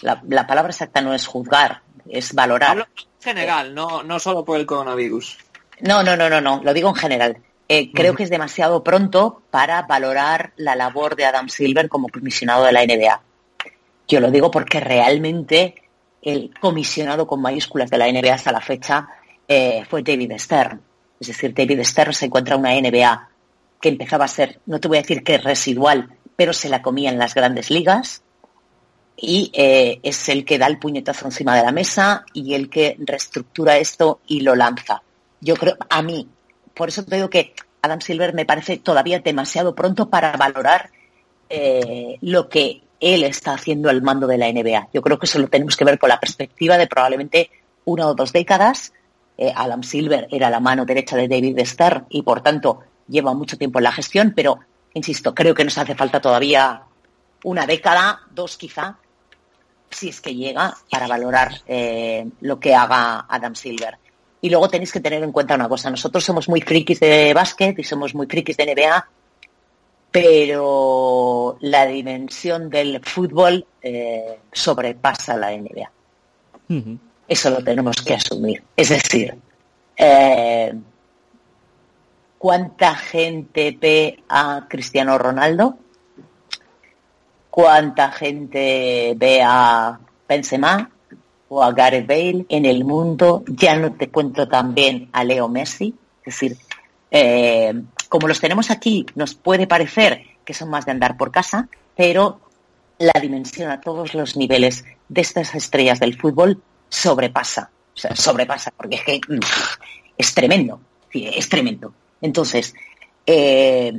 [0.03, 2.79] la, palabra exacta no es juzgar, es valorar.
[2.79, 5.39] en general, no, no solo por el coronavirus.
[5.81, 7.39] No, no, no, no, no, lo digo en general.
[7.69, 12.65] Eh, creo que es demasiado pronto para valorar la labor de Adam Silver como comisionado
[12.65, 13.21] de la NBA.
[14.07, 15.75] Yo lo digo porque realmente
[16.23, 19.09] el comisionado con mayúsculas de la NBA hasta la fecha
[19.49, 20.81] eh, fue David Stern.
[21.19, 23.29] Es decir, David Stern se encuentra en una NBA
[23.81, 27.11] que empezaba a ser, no te voy a decir que residual, pero se la comía
[27.11, 28.23] en las grandes ligas
[29.17, 32.97] y eh, es el que da el puñetazo encima de la mesa y el que
[32.99, 35.03] reestructura esto y lo lanza.
[35.41, 36.29] Yo creo, a mí,
[36.75, 40.91] por eso te digo que Adam Silver me parece todavía demasiado pronto para valorar
[41.49, 44.89] eh, lo que él está haciendo al mando de la NBA.
[44.93, 47.51] Yo creo que eso lo tenemos que ver con la perspectiva de probablemente
[47.85, 48.93] una o dos décadas.
[49.39, 53.57] Eh, Adam Silver era la mano derecha de David Stern y por tanto lleva mucho
[53.57, 54.59] tiempo en la gestión, pero
[54.95, 56.83] insisto, creo que nos hace falta todavía
[57.45, 58.99] una década, dos quizá,
[59.91, 63.99] si es que llega, para valorar eh, lo que haga Adam Silver.
[64.41, 67.79] Y luego tenéis que tener en cuenta una cosa, nosotros somos muy frikis de básquet
[67.79, 69.09] y somos muy frikis de NBA,
[70.11, 75.91] pero la dimensión del fútbol eh, sobrepasa la NBA.
[77.29, 78.63] Eso lo tenemos que asumir.
[78.77, 79.35] Es decir,
[79.97, 80.75] eh,
[82.39, 85.79] ¿cuánta gente ve a Cristiano Ronaldo?
[87.57, 90.91] ¿Cuánta gente ve a Benzema?
[91.49, 95.95] o a Gareth Bale en el mundo, ya no te cuento también a Leo Messi,
[96.19, 96.59] es decir,
[97.11, 97.73] eh,
[98.11, 101.67] como los tenemos aquí, nos puede parecer que son más de andar por casa,
[101.97, 102.41] pero
[102.99, 108.71] la dimensión a todos los niveles de estas estrellas del fútbol sobrepasa, o sea, sobrepasa,
[108.77, 109.41] porque es que mm,
[110.19, 110.79] es tremendo,
[111.11, 111.95] es tremendo.
[112.21, 112.75] Entonces,
[113.25, 113.99] eh,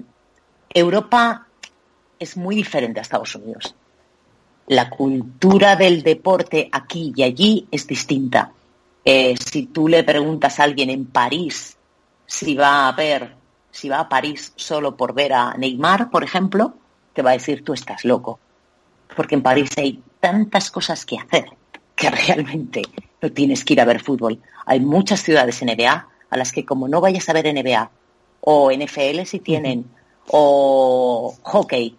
[0.72, 1.47] Europa
[2.20, 3.76] es muy diferente a Estados Unidos
[4.68, 8.52] la cultura del deporte aquí y allí es distinta.
[9.04, 11.78] Eh, si tú le preguntas a alguien en París
[12.26, 13.36] si va a ver,
[13.72, 16.74] si va a París solo por ver a Neymar, por ejemplo,
[17.14, 18.40] te va a decir tú estás loco.
[19.16, 21.46] Porque en París hay tantas cosas que hacer
[21.96, 22.82] que realmente
[23.22, 24.42] no tienes que ir a ver fútbol.
[24.66, 27.90] Hay muchas ciudades NBA a las que como no vayas a ver NBA
[28.42, 29.86] o NFL si tienen
[30.28, 31.96] o hockey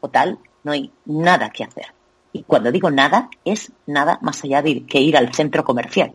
[0.00, 1.86] o tal, no hay nada que hacer.
[2.32, 6.12] Y cuando digo nada, es nada más allá de que ir al centro comercial.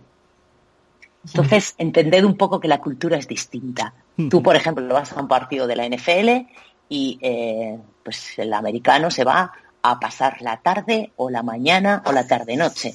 [1.25, 3.93] Entonces, entended un poco que la cultura es distinta.
[4.29, 6.47] Tú, por ejemplo, vas a un partido de la NFL
[6.89, 12.11] y eh, pues el americano se va a pasar la tarde o la mañana o
[12.11, 12.93] la tarde-noche.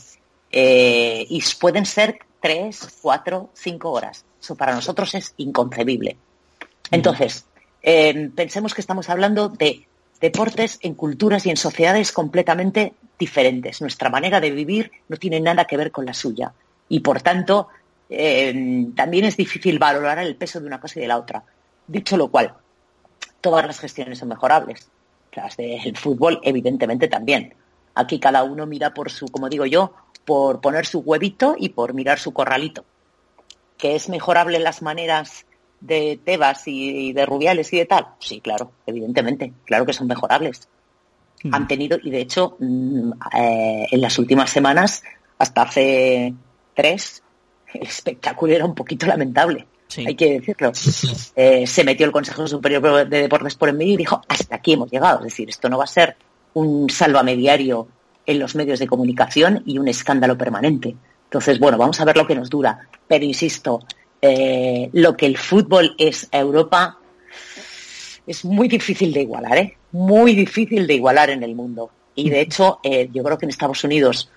[0.51, 4.25] Eh, y pueden ser tres, cuatro, cinco horas.
[4.41, 6.17] Eso para nosotros es inconcebible.
[6.91, 7.47] Entonces,
[7.83, 9.88] eh, pensemos que estamos hablando de
[10.21, 13.81] deportes en culturas y en sociedades completamente diferentes.
[13.81, 16.53] Nuestra manera de vivir no tiene nada que ver con la suya.
[16.89, 17.69] Y por tanto,
[18.09, 21.43] eh, también es difícil valorar el peso de una cosa y de la otra.
[21.87, 22.55] Dicho lo cual,
[23.41, 24.89] todas las gestiones son mejorables.
[25.33, 27.55] Las del fútbol, evidentemente, también.
[27.95, 29.93] Aquí cada uno mira por su, como digo yo,
[30.25, 32.85] por poner su huevito y por mirar su corralito.
[33.77, 35.47] ¿Que es mejorable las maneras
[35.81, 38.09] de Tebas y de Rubiales y de tal?
[38.19, 40.69] Sí, claro, evidentemente, claro que son mejorables.
[41.45, 41.55] Mm.
[41.55, 45.03] Han tenido, y de hecho, mm, eh, en las últimas semanas,
[45.39, 46.35] hasta hace
[46.75, 47.23] tres,
[47.73, 49.67] el espectáculo era un poquito lamentable.
[49.97, 50.73] Hay que decirlo.
[51.35, 54.75] Eh, se metió el Consejo Superior de Deportes por en medio y dijo, hasta aquí
[54.75, 55.19] hemos llegado.
[55.21, 56.17] Es decir, esto no va a ser
[56.55, 57.89] un salvamediario
[58.27, 60.95] en los medios de comunicación y un escándalo permanente.
[61.25, 62.89] Entonces, bueno, vamos a ver lo que nos dura.
[63.07, 63.83] Pero insisto,
[64.21, 66.99] eh, lo que el fútbol es a Europa
[68.27, 69.77] es muy difícil de igualar, ¿eh?
[69.93, 71.91] Muy difícil de igualar en el mundo.
[72.15, 74.31] Y de hecho, eh, yo creo que en Estados Unidos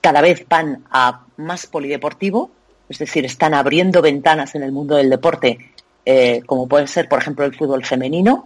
[0.00, 2.50] cada vez van a más polideportivo,
[2.88, 5.58] es decir, están abriendo ventanas en el mundo del deporte,
[6.06, 8.44] eh, como puede ser, por ejemplo, el fútbol femenino,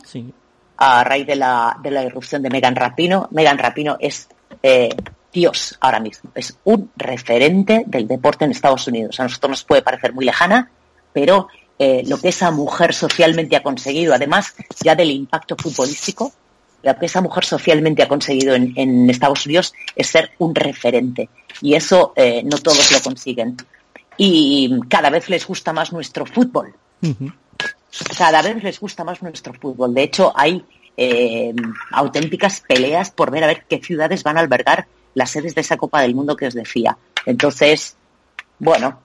[0.79, 3.29] a raíz de la, de la irrupción de Megan Rapino.
[3.31, 4.29] Megan Rapino es
[4.63, 4.89] eh,
[5.33, 6.31] Dios ahora mismo.
[6.35, 9.19] Es un referente del deporte en Estados Unidos.
[9.19, 10.71] A nosotros nos puede parecer muy lejana,
[11.13, 16.33] pero eh, lo que esa mujer socialmente ha conseguido, además ya del impacto futbolístico,
[16.83, 21.29] lo que esa mujer socialmente ha conseguido en, Estados Unidos es ser un referente.
[21.61, 23.57] Y eso eh, no todos lo consiguen.
[24.17, 26.75] Y cada vez les gusta más nuestro fútbol.
[28.19, 29.95] Cada vez les gusta más nuestro fútbol.
[29.95, 30.65] De hecho, hay
[30.97, 31.55] eh,
[31.93, 35.77] auténticas peleas por ver a ver qué ciudades van a albergar las sedes de esa
[35.77, 36.97] Copa del Mundo que os decía.
[37.27, 37.97] Entonces,
[38.59, 39.01] bueno,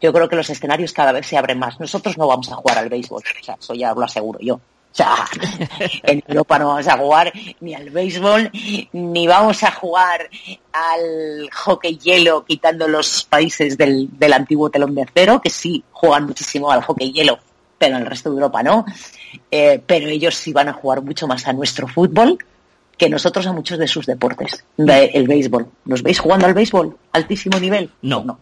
[0.00, 1.80] yo creo que los escenarios cada vez se abren más.
[1.80, 4.54] Nosotros no vamos a jugar al béisbol, o sea, eso ya lo aseguro yo.
[4.54, 5.26] O sea,
[6.04, 8.52] en Europa no vamos a jugar ni al béisbol,
[8.92, 10.30] ni vamos a jugar
[10.72, 16.26] al hockey hielo, quitando los países del, del antiguo telón de acero, que sí juegan
[16.26, 17.40] muchísimo al hockey hielo,
[17.76, 18.86] pero en el resto de Europa no.
[19.50, 22.38] Eh, pero ellos sí van a jugar mucho más a nuestro fútbol
[22.96, 24.64] que nosotros a muchos de sus deportes.
[24.76, 25.68] el béisbol.
[25.84, 26.96] ¿Nos veis jugando al béisbol?
[27.12, 27.90] Altísimo nivel.
[28.02, 28.24] No.
[28.24, 28.40] no.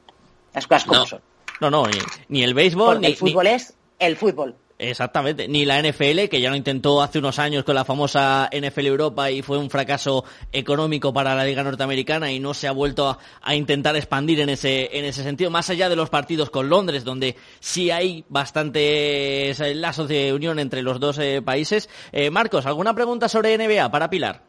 [0.55, 1.07] Las cosas como no.
[1.07, 1.21] son.
[1.61, 1.85] No, no,
[2.29, 3.01] ni, el béisbol.
[3.01, 4.57] ni, el fútbol es el fútbol.
[4.85, 8.87] Exactamente, ni la NFL, que ya lo intentó hace unos años con la famosa NFL
[8.87, 13.17] Europa y fue un fracaso económico para la Liga Norteamericana y no se ha vuelto
[13.41, 17.05] a, intentar expandir en ese, en ese sentido, más allá de los partidos con Londres,
[17.05, 21.89] donde sí hay bastantes lazos de unión entre los dos eh, países.
[22.11, 24.43] Eh, Marcos, ¿alguna pregunta sobre NBA para Pilar?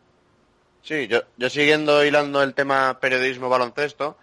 [0.81, 4.17] Sí, yo, yo siguiendo hilando el tema periodismo baloncesto,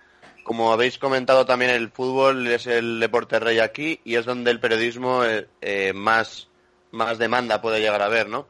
[0.50, 4.58] como habéis comentado también, el fútbol es el deporte rey aquí y es donde el
[4.58, 6.48] periodismo eh, eh, más,
[6.90, 8.48] más demanda puede llegar a ver, ¿no?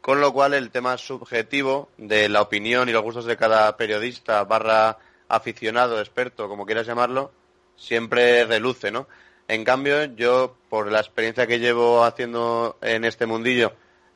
[0.00, 4.42] Con lo cual el tema subjetivo de la opinión y los gustos de cada periodista
[4.42, 4.98] barra
[5.28, 7.30] aficionado, experto, como quieras llamarlo,
[7.76, 9.06] siempre reluce, ¿no?
[9.46, 13.74] En cambio, yo, por la experiencia que llevo haciendo en este mundillo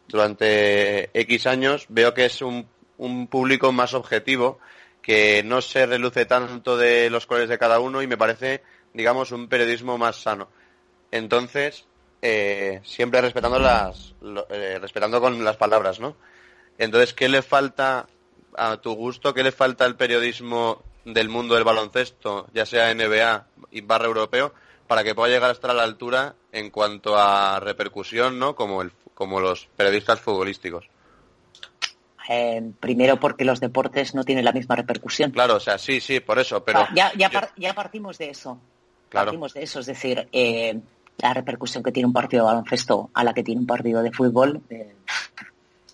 [0.08, 2.66] durante X años, veo que es un,
[2.98, 4.58] un público más objetivo
[5.02, 8.62] que no se reluce tanto de los colores de cada uno y me parece,
[8.94, 10.48] digamos, un periodismo más sano.
[11.10, 11.84] Entonces,
[12.22, 14.14] eh, siempre respetando las,
[14.50, 16.16] eh, respetando con las palabras, ¿no?
[16.78, 18.06] Entonces, ¿qué le falta
[18.56, 19.34] a tu gusto?
[19.34, 24.54] ¿Qué le falta al periodismo del mundo del baloncesto, ya sea NBA y barra europeo,
[24.86, 28.54] para que pueda llegar a estar a la altura en cuanto a repercusión, ¿no?
[28.54, 30.91] Como el, como los periodistas futbolísticos.
[32.28, 35.30] Eh, primero porque los deportes no tienen la misma repercusión.
[35.30, 36.86] Claro, o sea, sí, sí, por eso, pero...
[36.94, 38.58] ya, ya, partimos de eso.
[39.10, 40.78] Partimos de eso, es decir, eh,
[41.18, 44.10] la repercusión que tiene un partido de baloncesto a la que tiene un partido de
[44.10, 44.94] fútbol eh,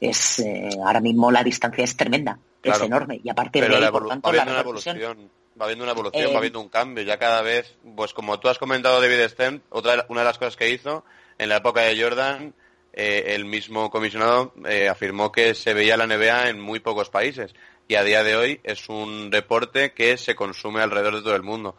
[0.01, 0.45] es
[0.85, 3.21] ahora mismo la distancia es tremenda, es enorme.
[3.25, 5.31] Y a partir de ahí, por tanto, la repercusión...
[5.61, 8.59] va habiendo una evolución, va habiendo un cambio, ya cada vez, pues como tú has
[8.59, 11.05] comentado David Stern, otra una de las cosas que hizo
[11.39, 12.55] en la época de Jordan
[12.93, 17.55] eh, el mismo comisionado eh, afirmó que se veía la NBA en muy pocos países
[17.87, 21.43] y a día de hoy es un deporte que se consume alrededor de todo el
[21.43, 21.77] mundo.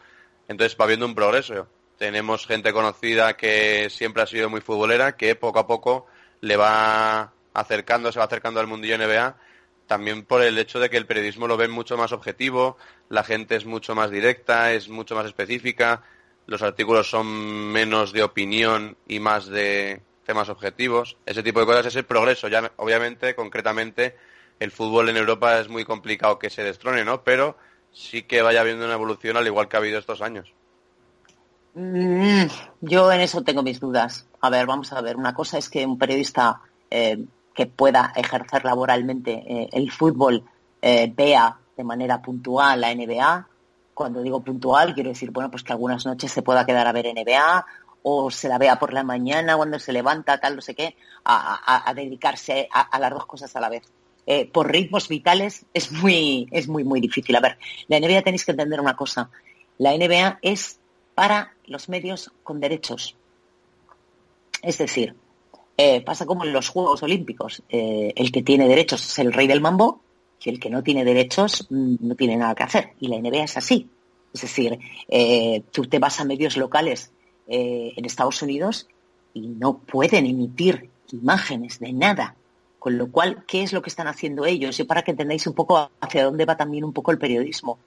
[0.48, 1.68] Entonces va habiendo un progreso.
[1.98, 6.08] Tenemos gente conocida que siempre ha sido muy futbolera, que poco a poco
[6.42, 9.38] le va acercando, se va acercando al mundillo NBA,
[9.86, 12.78] también por el hecho de que el periodismo lo ve mucho más objetivo,
[13.10, 16.04] la gente es mucho más directa, es mucho más específica,
[16.46, 21.88] los artículos son menos de opinión y más de temas objetivos, ese tipo de cosas
[21.88, 22.48] es el progreso.
[22.50, 24.16] Ya, obviamente, concretamente,
[24.60, 27.24] el fútbol en Europa es muy complicado que se destrone, ¿no?
[27.24, 27.58] Pero
[27.92, 30.54] sí que vaya habiendo una evolución al igual que ha habido estos años.
[31.74, 32.44] Mm,
[32.82, 34.28] yo en eso tengo mis dudas.
[34.40, 35.18] A ver, vamos a ver.
[35.18, 36.62] Una cosa es que un periodista
[36.92, 37.18] eh,
[37.56, 40.44] que pueda ejercer laboralmente eh, el fútbol
[40.80, 43.48] eh, vea de manera puntual la NBA.
[43.96, 47.08] Cuando digo puntual, quiero decir, bueno, pues que algunas noches se pueda quedar a ver
[47.08, 47.66] NBA
[48.04, 50.96] o se la vea por la mañana cuando se levanta, tal, no sé qué,
[51.26, 53.84] a, dedicarse a, las dos cosas a la vez.
[54.52, 57.36] por ritmos vitales es muy, es muy, muy difícil.
[57.36, 59.30] A ver, la NBA tenéis que entender una cosa.
[59.78, 60.80] La NBA es
[61.16, 63.16] para los medios con derechos.
[64.62, 65.16] Es decir,
[65.78, 67.64] eh, pasa como en los Juegos Olímpicos.
[67.70, 70.02] Eh, el que tiene derechos es el rey del mambo
[70.44, 72.94] y el que no tiene derechos mm, no tiene nada que hacer.
[73.00, 73.90] Y la NBA es así.
[74.34, 74.78] Es decir,
[75.08, 77.12] eh, tú te vas a medios locales
[77.50, 78.88] en Estados Unidos
[79.34, 82.36] y no pueden emitir imágenes de nada.
[82.78, 84.80] Con lo cual, ¿qué es lo que están haciendo ellos?
[84.80, 87.78] Y para que entendáis un poco hacia dónde va también un poco el periodismo.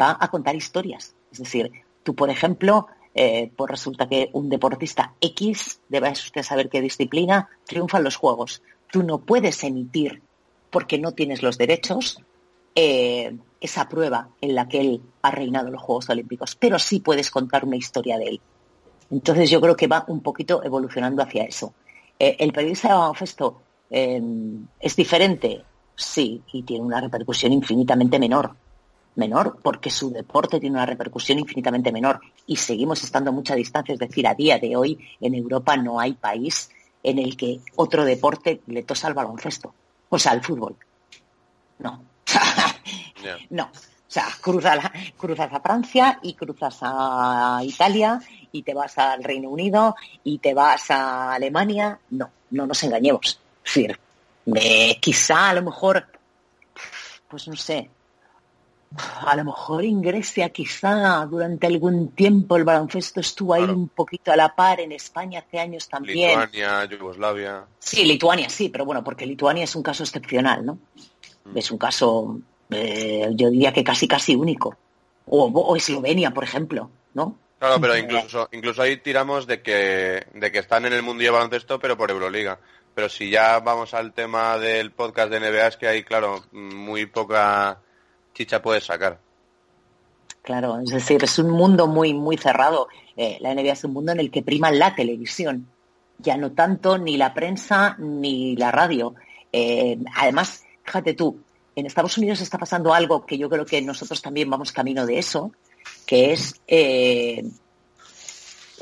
[0.00, 1.14] va a contar historias.
[1.32, 1.72] Es decir,
[2.04, 7.48] tú, por ejemplo, eh, pues resulta que un deportista X, debe usted saber qué disciplina,
[7.64, 8.62] triunfa en los Juegos.
[8.90, 10.20] Tú no puedes emitir,
[10.70, 12.20] porque no tienes los derechos,
[12.74, 17.30] eh, esa prueba en la que él ha reinado los Juegos Olímpicos, pero sí puedes
[17.30, 18.40] contar una historia de él.
[19.14, 21.72] Entonces yo creo que va un poquito evolucionando hacia eso.
[22.18, 23.60] Eh, ¿El periodista de baloncesto
[23.90, 25.62] es diferente?
[25.94, 28.56] Sí, y tiene una repercusión infinitamente menor
[29.16, 33.92] menor porque su deporte tiene una repercusión infinitamente menor y seguimos estando a mucha distancia.
[33.92, 36.70] Es decir, a día de hoy en Europa no hay país
[37.04, 39.72] en el que otro deporte le tosa al baloncesto,
[40.08, 40.76] o sea, al fútbol.
[41.78, 42.02] No.
[43.48, 43.64] No.
[43.64, 44.78] O sea, cruzas,
[45.16, 48.20] cruzas a Francia y cruzas a Italia
[48.54, 51.98] y te vas al Reino Unido y te vas a Alemania.
[52.10, 53.40] No, no nos engañemos.
[53.64, 53.98] Es decir,
[55.00, 56.06] quizá a lo mejor,
[57.28, 57.90] pues no sé,
[59.26, 64.30] a lo mejor en Grecia quizá durante algún tiempo el baloncesto estuvo ahí un poquito
[64.30, 66.38] a la par en España hace años también.
[66.38, 67.64] Lituania, Yugoslavia.
[67.80, 70.78] Sí, Lituania sí, pero bueno, porque Lituania es un caso excepcional, ¿no?
[71.44, 71.58] Mm.
[71.58, 72.38] Es un caso,
[72.70, 74.76] eh, yo diría que casi casi único.
[75.26, 77.36] O, Eslovenia, por ejemplo, ¿no?
[77.58, 81.38] Claro, pero incluso, incluso ahí tiramos de que, de que están en el Mundial de
[81.38, 82.58] Baloncesto, pero por Euroliga.
[82.94, 87.06] Pero si ya vamos al tema del podcast de NBA, es que hay, claro, muy
[87.06, 87.80] poca
[88.34, 89.18] chicha puedes sacar.
[90.42, 92.88] Claro, es decir, es un mundo muy, muy cerrado.
[93.16, 95.66] Eh, la NBA es un mundo en el que prima la televisión,
[96.18, 99.14] ya no tanto ni la prensa ni la radio.
[99.50, 101.40] Eh, además, fíjate tú,
[101.74, 105.18] en Estados Unidos está pasando algo que yo creo que nosotros también vamos camino de
[105.18, 105.52] eso,
[106.06, 107.44] que es eh,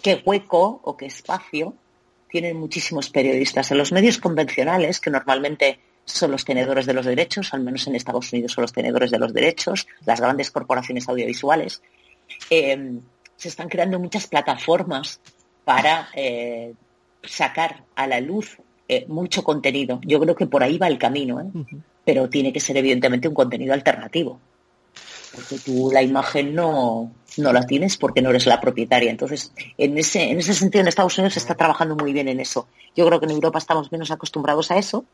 [0.03, 1.75] qué hueco o qué espacio
[2.29, 7.55] tienen muchísimos periodistas en los medios convencionales que normalmente son los tenedores de los derechos,
[7.55, 11.83] al menos en Estados Unidos son los tenedores de los derechos, las grandes corporaciones audiovisuales.
[12.51, 12.99] Eh,
[13.37, 15.21] se están creando muchas plataformas
[15.65, 16.75] para eh,
[17.23, 18.57] sacar a la luz
[18.89, 20.01] eh, mucho contenido.
[20.05, 21.51] Yo creo que por ahí va el camino,
[22.05, 24.41] pero tiene que ser evidentemente un contenido alternativo.
[25.35, 29.11] Porque tú la imagen no, no la tienes porque no eres la propietaria.
[29.11, 32.41] Entonces, en ese, en ese sentido, en Estados Unidos se está trabajando muy bien en
[32.41, 32.69] eso.
[32.95, 35.05] Yo creo que en Europa estamos menos acostumbrados a eso,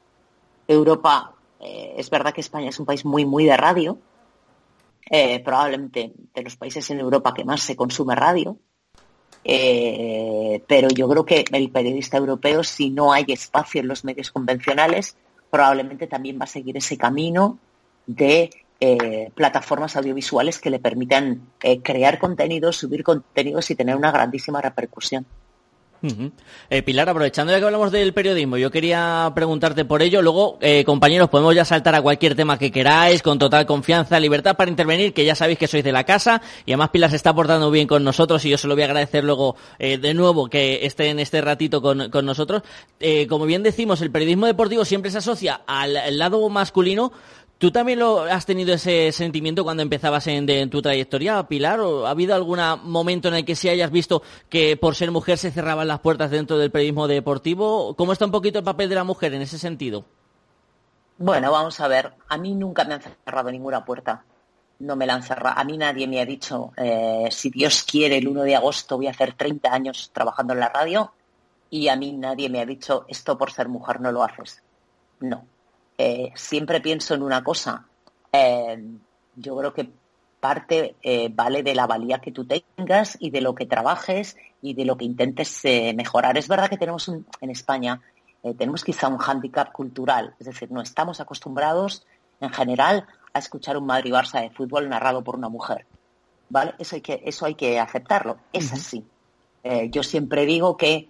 [0.66, 3.98] Europa, eh, es verdad que España es un país muy, muy de radio,
[5.10, 8.58] eh, probablemente de los países en Europa que más se consume radio,
[9.44, 14.30] eh, pero yo creo que el periodista europeo, si no hay espacio en los medios
[14.30, 15.16] convencionales,
[15.50, 17.58] probablemente también va a seguir ese camino
[18.06, 18.50] de
[19.34, 21.48] plataformas audiovisuales que le permitan
[21.82, 25.26] crear contenidos, subir contenidos y tener una grandísima repercusión.
[26.70, 30.22] Eh, Pilar, aprovechando ya que hablamos del periodismo, yo quería preguntarte por ello.
[30.22, 34.56] Luego, eh, compañeros, podemos ya saltar a cualquier tema que queráis, con total confianza, libertad
[34.56, 36.40] para intervenir, que ya sabéis que sois de la casa.
[36.66, 38.86] Y además Pilar se está portando bien con nosotros y yo se lo voy a
[38.86, 42.62] agradecer luego eh, de nuevo que esté en este ratito con, con nosotros.
[43.28, 47.12] como bien decimos, el periodismo deportivo siempre se asocia al lado masculino,
[47.58, 51.80] ¿Tú también lo has tenido ese sentimiento cuando empezabas en, tu trayectoria, Pilar?
[51.80, 55.38] ¿O ha habido algún momento en el que sí hayas visto que por ser mujer
[55.38, 57.96] se cerraban las puertas dentro del periodismo deportivo?
[57.96, 60.04] ¿Cómo está un poquito el papel de la mujer en ese sentido?
[61.16, 62.14] Bueno, vamos a ver.
[62.28, 64.22] A mí nunca me han cerrado ninguna puerta.
[64.78, 65.58] No me la han cerrado.
[65.58, 69.08] A mí nadie me ha dicho, eh, si Dios quiere, el 1 de agosto voy
[69.08, 71.12] a hacer 30 años trabajando en la radio.
[71.70, 74.62] Y a mí nadie me ha dicho, esto por ser mujer no lo haces.
[75.18, 75.57] No
[76.00, 77.84] eh, siempre pienso en una cosa.
[78.32, 78.80] Eh,
[79.34, 79.90] yo creo que
[80.38, 84.74] parte eh, vale de la valía que tú tengas y de lo que trabajes y
[84.74, 85.60] de lo que intentes
[85.96, 86.38] mejorar.
[86.38, 88.00] Es verdad que tenemos un, en España,
[88.56, 92.06] tenemos quizá un hándicap cultural, es decir, no estamos acostumbrados
[92.40, 95.86] en general a escuchar un Madrid-Barça de fútbol narrado por una mujer.
[96.48, 96.74] ¿Vale?
[96.78, 98.38] Eso hay que, eso hay que aceptarlo.
[98.52, 99.04] Es así.
[99.90, 101.08] yo siempre digo que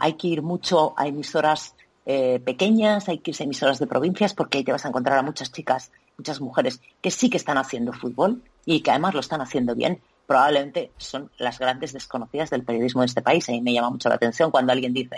[0.00, 1.75] hay que ir mucho a emisoras
[2.06, 5.22] pequeñas, hay que irse a emisoras de provincias porque ahí te vas a encontrar a
[5.22, 9.40] muchas chicas muchas mujeres que sí que están haciendo fútbol y que además lo están
[9.40, 13.48] haciendo bien, probablemente son las grandes desconocidas del periodismo de este país.
[13.48, 15.16] A mí me llama mucho la atención cuando alguien dice,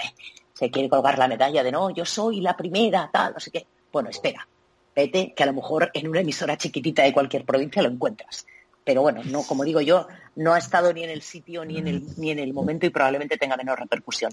[0.53, 3.67] se quiere colgar la medalla de no, yo soy la primera, tal, no sé qué.
[3.93, 4.47] Bueno, espera,
[4.95, 8.47] vete, que a lo mejor en una emisora chiquitita de cualquier provincia lo encuentras.
[8.85, 11.89] Pero bueno, no, como digo yo, no ha estado ni en el sitio ni en
[11.89, 14.33] el, ni en el momento y probablemente tenga menor repercusión.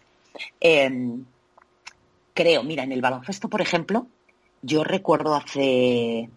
[0.60, 1.26] Em,
[2.36, 4.06] creo, mira, en el baloncesto, por ejemplo,
[4.62, 6.30] yo recuerdo hace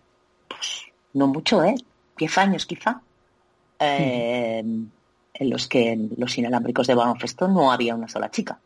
[0.48, 1.74] pues, no mucho, ¿eh?
[2.16, 3.02] Diez años quizá,
[3.78, 8.58] eh, en los que en los inalámbricos de baloncesto no había una sola chica.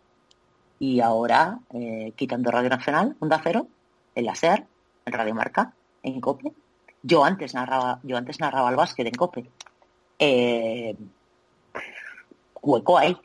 [0.79, 3.67] Y ahora, eh, quitando Radio Nacional, Onda Cero,
[4.15, 4.67] en la SER,
[5.05, 5.73] en Radio Marca,
[6.03, 6.53] en COPE.
[7.03, 9.51] Yo antes narraba, yo antes narraba el básquet en COPE.
[10.19, 10.97] Eh,
[12.63, 13.17] hueco ahí.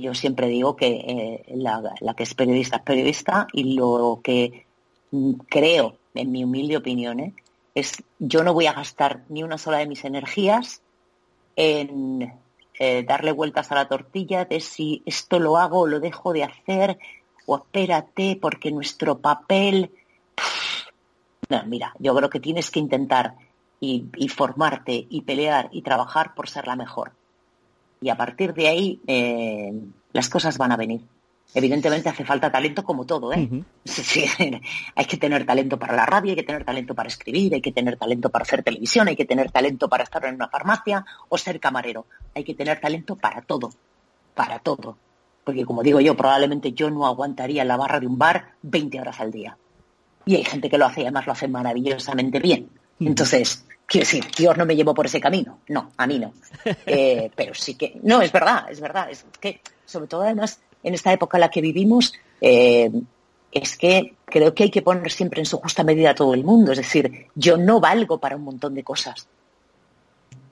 [0.00, 4.66] Yo siempre digo que la, la, que es periodista es periodista y lo que
[5.48, 7.34] creo, en mi humilde opinión, ¿eh?
[7.74, 10.82] es yo no voy a gastar ni una sola de mis energías
[11.56, 12.32] en
[12.78, 16.44] eh, darle vueltas a la tortilla de si esto lo hago o lo dejo de
[16.44, 16.98] hacer
[17.46, 19.90] o espérate porque nuestro papel...
[21.48, 23.34] No, mira, yo creo que tienes que intentar
[23.80, 27.12] y, formarte y pelear y trabajar por ser la mejor.
[28.00, 29.72] Y a partir de ahí eh,
[30.12, 31.02] las cosas van a venir.
[31.54, 33.48] Evidentemente hace falta talento como todo, ¿eh?
[34.94, 37.72] hay que tener talento para la radio, hay que tener talento para escribir, hay que
[37.72, 41.38] tener talento para hacer televisión, hay que tener talento para estar en una farmacia o
[41.38, 42.04] ser camarero.
[42.34, 43.70] Hay que tener talento para todo,
[44.34, 44.98] para todo.
[45.42, 49.18] Porque como digo yo, probablemente yo no aguantaría la barra de un bar 20 horas
[49.18, 49.56] al día.
[50.26, 52.68] Y hay gente que lo hace y además lo hace maravillosamente bien.
[53.00, 55.60] Entonces, quiero decir, Dios no me llevó por ese camino.
[55.68, 56.32] No, a mí no.
[56.86, 59.10] Eh, pero sí que, no, es verdad, es verdad.
[59.10, 62.90] Es que, sobre todo además, en esta época en la que vivimos, eh,
[63.50, 66.44] es que creo que hay que poner siempre en su justa medida a todo el
[66.44, 66.72] mundo.
[66.72, 69.26] Es decir, yo no valgo para un montón de cosas.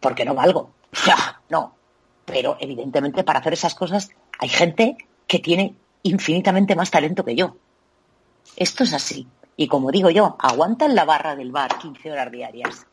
[0.00, 0.70] Porque no valgo.
[1.50, 1.74] no.
[2.24, 7.56] Pero evidentemente para hacer esas cosas hay gente que tiene infinitamente más talento que yo.
[8.56, 9.26] Esto es así.
[9.56, 12.86] Y como digo yo, aguantan la barra del bar 15 horas diarias.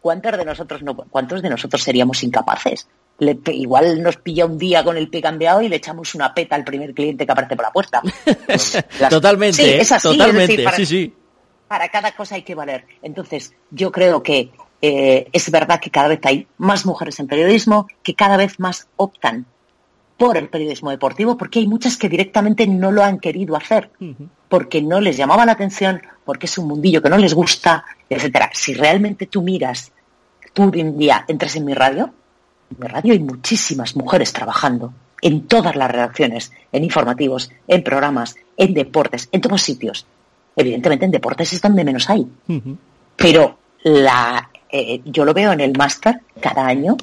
[0.00, 2.88] ¿Cuántos de nosotros no, cuántos de nosotros seríamos incapaces
[3.18, 6.64] igual nos pilla un día con el pie cambiado y le echamos una peta al
[6.64, 8.02] primer cliente que aparece por la puerta.
[9.10, 11.14] totalmente, sí, es así, totalmente, para, sí, sí.
[11.66, 12.84] Para cada cosa hay que valer.
[13.02, 14.50] Entonces, yo creo que
[14.82, 18.88] eh, es verdad que cada vez hay más mujeres en periodismo, que cada vez más
[18.96, 19.46] optan
[20.18, 23.90] por el periodismo deportivo, porque hay muchas que directamente no lo han querido hacer,
[24.48, 28.50] porque no les llamaba la atención, porque es un mundillo que no les gusta, etcétera.
[28.52, 29.92] Si realmente tú miras,
[30.52, 32.12] tú un día entras en mi radio,
[32.70, 34.92] en mi radio hay muchísimas mujeres trabajando
[35.22, 40.06] en todas las redacciones, en informativos, en programas, en deportes, en todos sitios.
[40.54, 42.26] Evidentemente en deportes es donde menos hay.
[43.16, 46.96] Pero la, eh, yo lo veo en el máster cada año.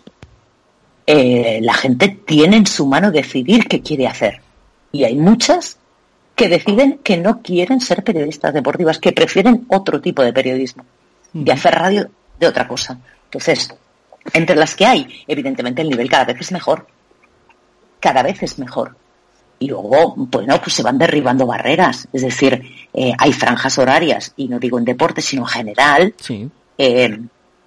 [1.05, 4.41] Eh, la gente tiene en su mano decidir qué quiere hacer.
[4.91, 5.77] Y hay muchas
[6.35, 10.85] que deciden que no quieren ser periodistas deportivas, que prefieren otro tipo de periodismo,
[11.31, 12.09] de hacer radio
[12.39, 12.97] de otra cosa.
[13.25, 13.73] Entonces,
[14.33, 16.87] entre las que hay, evidentemente el nivel cada vez es mejor.
[17.99, 18.95] Cada vez es mejor.
[19.59, 22.07] Y luego, bueno, pues se van derribando barreras.
[22.11, 22.61] Es decir,
[22.93, 26.15] eh, hay franjas horarias, y no digo en deporte, sino en general,
[26.77, 27.19] eh,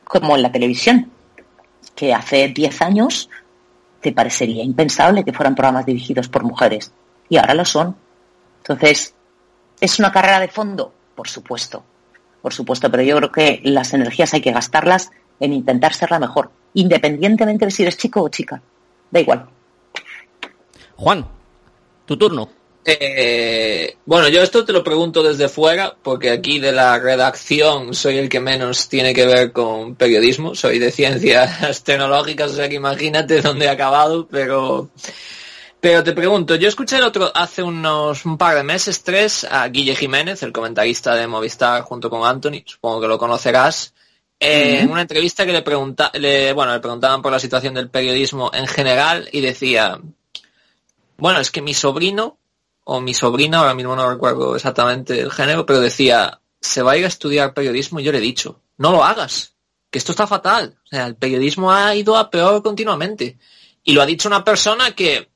[0.05, 1.11] como en la televisión,
[1.95, 3.31] que hace 10 años
[4.01, 6.93] te parecería impensable que fueran programas dirigidos por mujeres.
[7.29, 7.97] Y ahora lo son.
[8.69, 9.15] Entonces,
[9.81, 10.93] ¿es una carrera de fondo?
[11.15, 11.85] Por supuesto.
[12.43, 15.11] Por supuesto, pero yo creo que las energías hay que gastarlas
[15.41, 18.61] en intentar ser la mejor, independientemente de si eres chico o chica.
[19.11, 19.47] Da igual.
[20.97, 21.27] Juan,
[22.05, 22.49] tu turno.
[22.85, 28.19] Eh, bueno, yo esto te lo pregunto desde fuera, porque aquí de la redacción soy
[28.19, 32.77] el que menos tiene que ver con periodismo, soy de ciencias tecnológicas, o sea que
[32.77, 34.91] imagínate dónde he acabado, pero,
[35.87, 39.69] pero te pregunto, yo escuché el otro, hace unos un par de meses, tres, a
[39.69, 43.95] Guille Jiménez, el comentarista de Movistar junto con Anthony, supongo que lo conocerás,
[44.41, 48.51] en una entrevista que le, pregunta, le, bueno, le preguntaban por la situación del periodismo
[48.53, 50.01] en general y decía,
[51.19, 52.37] bueno, es que mi sobrino,
[52.83, 56.97] o mi sobrina, ahora mismo no recuerdo exactamente el género, pero decía, se va a
[56.97, 59.55] ir a estudiar periodismo y yo le he dicho, no lo hagas,
[59.89, 60.81] que esto está fatal.
[60.85, 63.39] O sea, el periodismo ha ido a peor continuamente.
[63.85, 65.29] Y lo ha dicho una persona que,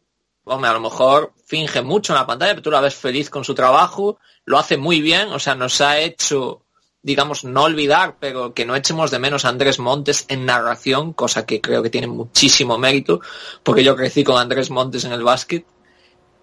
[0.45, 3.45] hombre, a lo mejor finge mucho en la pantalla, pero tú la ves feliz con
[3.45, 6.63] su trabajo, lo hace muy bien, o sea, nos ha hecho,
[7.03, 11.47] digamos, no olvidar, pero que no echemos de menos a Andrés Montes en narración, cosa
[11.47, 13.21] que creo que tiene muchísimo mérito,
[13.63, 15.65] porque yo crecí con Andrés Montes en el básquet.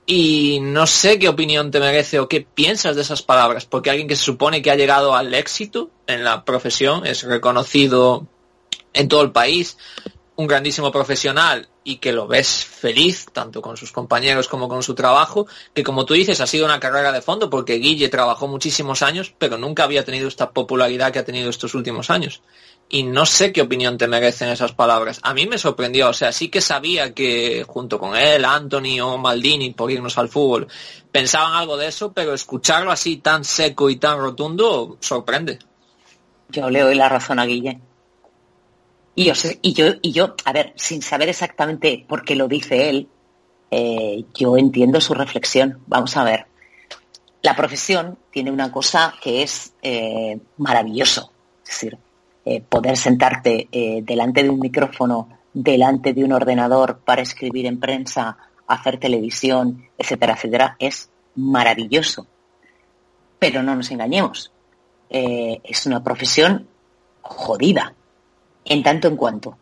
[0.10, 4.08] Y no sé qué opinión te merece o qué piensas de esas palabras, porque alguien
[4.08, 8.26] que se supone que ha llegado al éxito en la profesión, es reconocido
[8.94, 9.78] en todo el país,
[10.38, 14.96] un grandísimo profesional y que lo ves feliz, tanto con sus compañeros como con su
[14.96, 19.02] trabajo, que como tú dices ha sido una carrera de fondo, porque Guille trabajó muchísimos
[19.02, 22.42] años, pero nunca había tenido esta popularidad que ha tenido estos últimos años
[22.90, 25.20] y no sé qué opinión te merecen esas palabras.
[25.24, 29.18] A mí me sorprendió, o sea, sí que sabía que junto con él, Anthony o
[29.18, 30.68] Maldini, por irnos al fútbol,
[31.12, 35.60] pensaban algo de eso, pero escucharlo así tan seco y tan rotundo sorprende.
[36.50, 37.80] Yo le doy la razón a Guille.
[39.20, 39.34] Y
[39.74, 43.08] yo, y yo, a ver, sin saber exactamente por qué lo dice él,
[43.72, 45.80] eh, yo entiendo su reflexión.
[45.88, 46.46] Vamos a ver.
[47.42, 51.32] La profesión tiene una cosa que es eh, maravilloso.
[51.64, 51.98] Es decir,
[52.46, 57.80] eh, poder sentarte eh, delante de un micrófono, delante de un ordenador para escribir en
[57.80, 58.38] prensa,
[58.68, 62.28] hacer televisión, etcétera, etcétera, es maravilloso.
[63.40, 64.52] Pero no nos engañemos,
[65.10, 66.68] es una profesión
[67.22, 67.96] jodida,
[68.68, 69.58] en tanto en cuanto.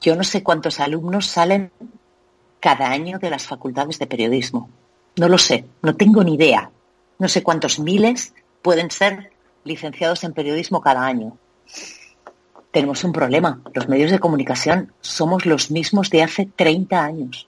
[0.00, 1.70] Yo no sé cuántos alumnos salen
[2.60, 4.68] cada año de las facultades de periodismo.
[5.16, 6.70] No lo sé, no tengo ni idea.
[7.18, 9.32] No sé cuántos miles pueden ser
[9.64, 11.36] licenciados en periodismo cada año
[12.70, 13.60] tenemos un problema.
[13.74, 17.46] Los medios de comunicación somos los mismos de hace 30 años.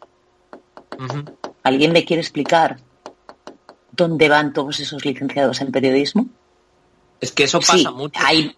[1.63, 2.79] ¿Alguien me quiere explicar
[3.93, 6.27] dónde van todos esos licenciados en periodismo?
[7.21, 8.19] Es que eso pasa mucho.
[8.25, 8.57] Hay,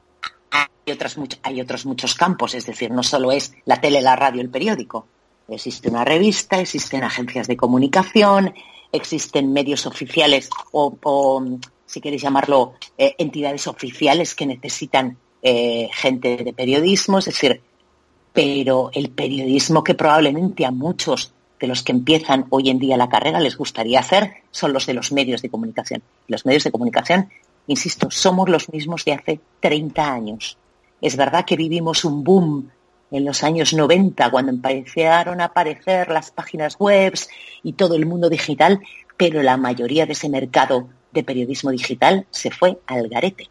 [0.87, 4.41] hay, otras, hay otros muchos campos, es decir, no solo es la tele, la radio,
[4.41, 5.07] el periódico.
[5.49, 8.55] Existe una revista, existen agencias de comunicación,
[8.91, 11.45] existen medios oficiales o,
[11.87, 17.61] si queréis llamarlo, eh, entidades oficiales que necesitan eh, gente de periodismo, es decir,
[18.33, 23.09] pero el periodismo que probablemente a muchos de los que empiezan hoy en día la
[23.09, 26.03] carrera les gustaría hacer son los de los medios de comunicación.
[26.28, 27.28] Los medios de comunicación,
[27.66, 30.57] insisto, somos los mismos de hace 30 años.
[31.03, 32.70] Es verdad que vivimos un boom
[33.11, 37.12] en los años 90 cuando empezaron a aparecer las páginas web
[37.64, 38.80] y todo el mundo digital,
[39.16, 43.50] pero la mayoría de ese mercado de periodismo digital se fue al garete.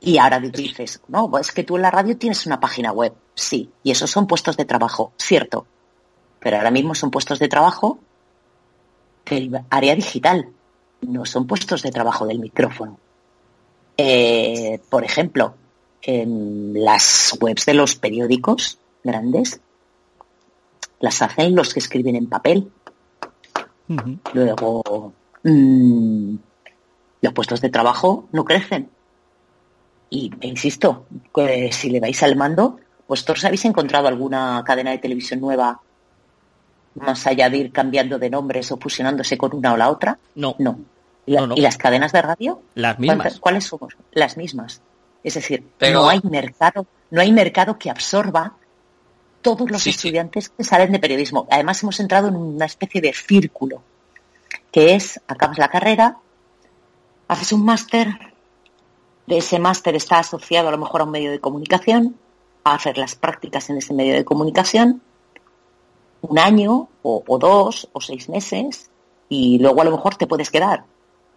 [0.00, 3.12] Y ahora dices, no, es que tú en la radio tienes una página web.
[3.34, 5.66] Sí, y esos son puestos de trabajo, cierto.
[6.38, 7.98] Pero ahora mismo son puestos de trabajo
[9.26, 10.48] del área digital,
[11.02, 12.98] no son puestos de trabajo del micrófono.
[13.98, 15.54] Eh, por ejemplo,
[16.00, 19.60] en las webs de los periódicos grandes,
[21.00, 22.70] las hacen los que escriben en papel.
[24.32, 26.36] Luego, mm,
[27.20, 28.88] los puestos de trabajo no crecen
[30.10, 35.40] y insisto, que si le vais al mando, ¿vosotros habéis encontrado alguna cadena de televisión
[35.40, 35.80] nueva
[36.94, 40.18] más allá de ir cambiando de nombres o fusionándose con una o la otra?
[40.34, 40.56] No.
[40.58, 40.78] No.
[41.28, 42.62] ¿Y, las cadenas de radio?
[42.74, 43.38] Las mismas.
[43.38, 43.96] ¿Cuáles somos?
[44.12, 44.80] Las mismas.
[45.22, 48.54] Es decir, no hay mercado, no hay mercado que absorba
[49.42, 51.46] todos los estudiantes que salen de periodismo.
[51.50, 53.82] Además hemos entrado en una especie de círculo,
[54.72, 56.16] que es acabas la carrera,
[57.28, 58.08] haces un máster,
[59.26, 62.16] de ese máster está asociado a lo mejor a un medio de comunicación,
[62.64, 65.02] a hacer las prácticas en ese medio de comunicación,
[66.22, 68.90] un año o, dos o seis meses,
[69.28, 70.84] y luego a lo mejor te puedes quedar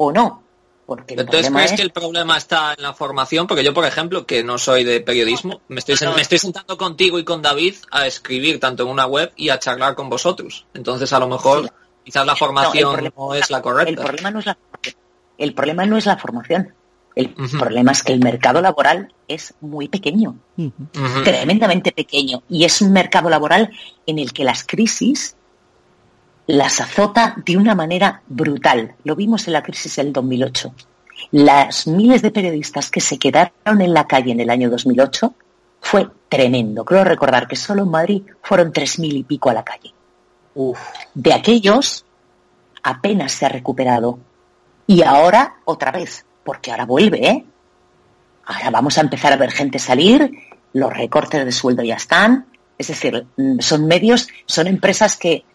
[0.08, 0.43] o no.
[0.86, 3.47] Porque Entonces, ¿crees que el problema está en la formación?
[3.47, 7.18] Porque yo, por ejemplo, que no soy de periodismo, me estoy, me estoy sentando contigo
[7.18, 10.66] y con David a escribir tanto en una web y a charlar con vosotros.
[10.74, 11.72] Entonces, a lo mejor,
[12.04, 13.89] quizás la formación no, es la correcta.
[13.89, 14.58] El problema no es la,
[15.38, 16.74] el problema no es la formación.
[17.16, 20.38] El problema es que el mercado laboral es muy pequeño,
[21.24, 23.70] tremendamente pequeño, y es un mercado laboral
[24.06, 25.36] en el que las crisis
[26.48, 28.96] las azota de una manera brutal.
[29.04, 30.74] Lo vimos en la crisis del 2008.
[31.32, 35.34] Las miles de periodistas que se quedaron en la calle en el año 2008
[35.80, 36.84] fue tremendo.
[36.84, 39.94] Creo recordar que solo en Madrid fueron tres mil y pico a la calle.
[41.14, 42.06] De aquellos
[42.84, 44.20] apenas se ha recuperado.
[44.88, 47.46] Y ahora otra vez porque ahora vuelve, ¿eh?
[48.46, 50.32] Ahora vamos a empezar a ver gente salir,
[50.74, 55.46] los recortes de sueldo ya están, es decir, mm, son medios, son empresas que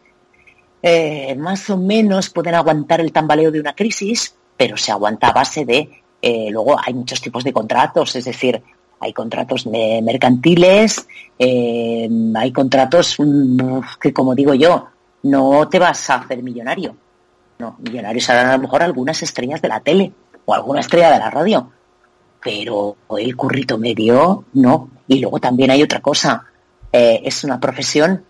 [0.88, 5.32] eh, más o menos pueden aguantar el tambaleo de una crisis, pero se aguanta a
[5.32, 5.90] base de,
[6.22, 8.62] eh, luego hay muchos tipos de contratos, es decir,
[9.00, 11.08] hay contratos mercantiles,
[11.40, 14.86] eh, hay contratos mm, que, como digo yo,
[15.24, 16.94] no te vas a hacer millonario.
[17.58, 20.12] No, millonarios serán a lo mejor algunas estrellas de la tele
[20.44, 21.68] o alguna estrella de la radio,
[22.40, 24.88] pero el currito medio no.
[25.08, 26.44] Y luego también hay otra cosa,
[26.92, 28.24] eh, es una profesión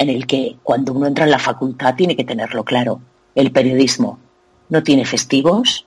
[0.00, 3.02] en el que cuando uno entra en la facultad tiene que tenerlo claro.
[3.34, 4.18] El periodismo
[4.70, 5.84] no tiene festivos,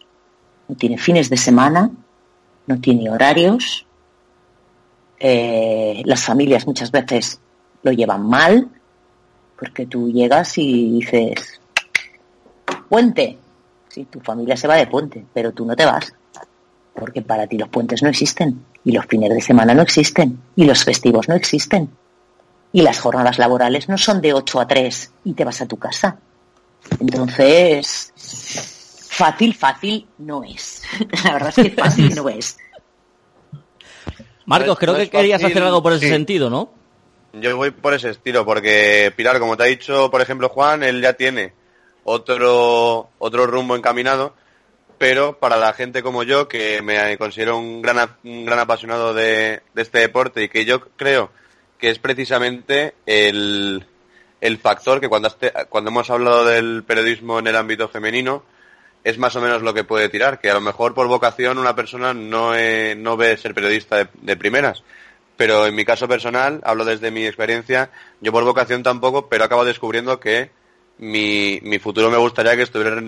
[0.68, 1.89] no tiene fines de semana,
[2.68, 3.88] no tiene horarios.
[5.18, 7.39] Eh, las familias muchas veces
[7.82, 8.70] lo llevan mal,
[9.57, 11.59] porque tú llegas y dices,
[12.88, 13.39] puente.
[13.88, 16.14] Sí, tu familia se va de puente, pero tú no te vas,
[16.93, 20.66] porque para ti los puentes no existen, y los fines de semana no existen, y
[20.66, 21.89] los festivos no existen,
[22.74, 25.78] y las jornadas laborales no son de 8 a 3 y te vas a tu
[25.78, 26.18] casa.
[27.00, 28.12] Entonces,
[29.10, 30.82] fácil, fácil no es.
[31.24, 32.58] La verdad es que fácil no es.
[34.46, 36.74] Marcos, creo que querías hacer algo por ese sentido, ¿no?
[37.34, 41.02] Yo voy por ese estilo, porque Pilar, como te ha dicho, por ejemplo, Juan, él
[41.02, 41.54] ya tiene
[42.04, 44.34] otro, otro rumbo encaminado,
[44.98, 49.62] pero para la gente como yo, que me considero un gran, un gran apasionado de,
[49.74, 51.32] de este deporte y que yo creo
[51.84, 53.86] que es precisamente el,
[54.40, 55.30] el factor que cuando,
[55.68, 58.46] cuando hemos hablado del periodismo en el ámbito femenino,
[59.04, 61.76] es más o menos lo que puede tirar, que a lo mejor por vocación una
[61.76, 62.54] persona no,
[62.96, 64.82] no ve ser periodista de, primeras.
[65.36, 67.90] Pero en mi caso personal, hablo desde mi experiencia,
[68.22, 70.52] yo por vocación tampoco, pero acabo descubriendo que
[71.00, 73.02] mi, mi futuro me gustaría que estuviera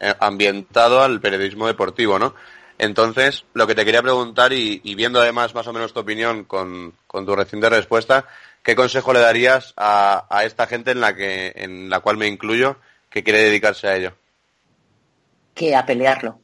[0.00, 2.34] eh, ambientado al periodismo deportivo, ¿no?
[2.82, 6.92] Entonces, lo que te quería preguntar, y, viendo además más o menos tu opinión con,
[7.06, 8.26] con, tu reciente respuesta,
[8.64, 12.26] ¿qué consejo le darías a, a esta gente en la, que, en la cual me
[12.26, 12.78] incluyo
[13.08, 14.16] que quiere dedicarse a ello?
[15.54, 16.40] que a pelearlo.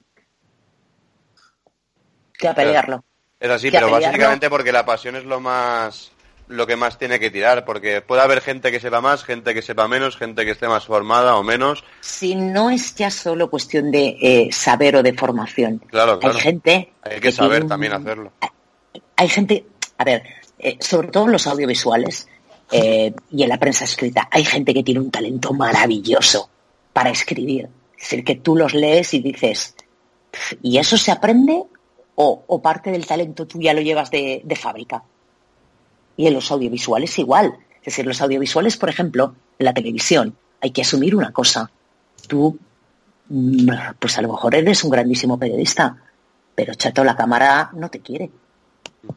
[2.39, 3.05] Que a pelearlo.
[3.41, 6.12] Es así, pero básicamente porque la pasión es lo más
[6.49, 9.62] lo que más tiene que tirar, porque puede haber gente que sepa más, gente que
[9.62, 11.84] sepa menos, gente que esté más formada o menos.
[12.01, 15.82] Si no es ya solo cuestión de eh, saber o de formación.
[15.88, 16.92] Claro, Hay gente.
[17.03, 18.32] Hay que, saber también hacerlo.
[19.16, 19.66] Hay, gente,
[19.99, 20.22] a ver,
[20.59, 22.28] eh, sobre todo en los audiovisuales
[22.70, 26.51] eh, y en la prensa escrita, hay gente que tiene un talento maravilloso
[26.92, 27.68] para escribir.
[27.96, 29.74] Es decir, que tú los lees y dices,
[30.62, 31.64] ¿y eso se aprende?
[32.20, 35.05] ¿O, parte del talento tú ya lo llevas de, fábrica?
[36.19, 37.57] Y en los audiovisuales igual.
[37.81, 41.71] Es decir, los audiovisuales, por ejemplo, en la televisión, hay que asumir una cosa.
[42.27, 42.59] Tú,
[43.31, 45.97] mm, pues a lo mejor eres un grandísimo periodista,
[46.55, 48.31] pero chato, la cámara no te quiere.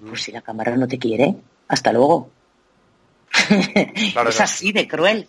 [0.07, 1.35] Pues si la cámara no te quiere,
[1.67, 2.29] hasta luego.
[3.49, 5.27] es así de cruel.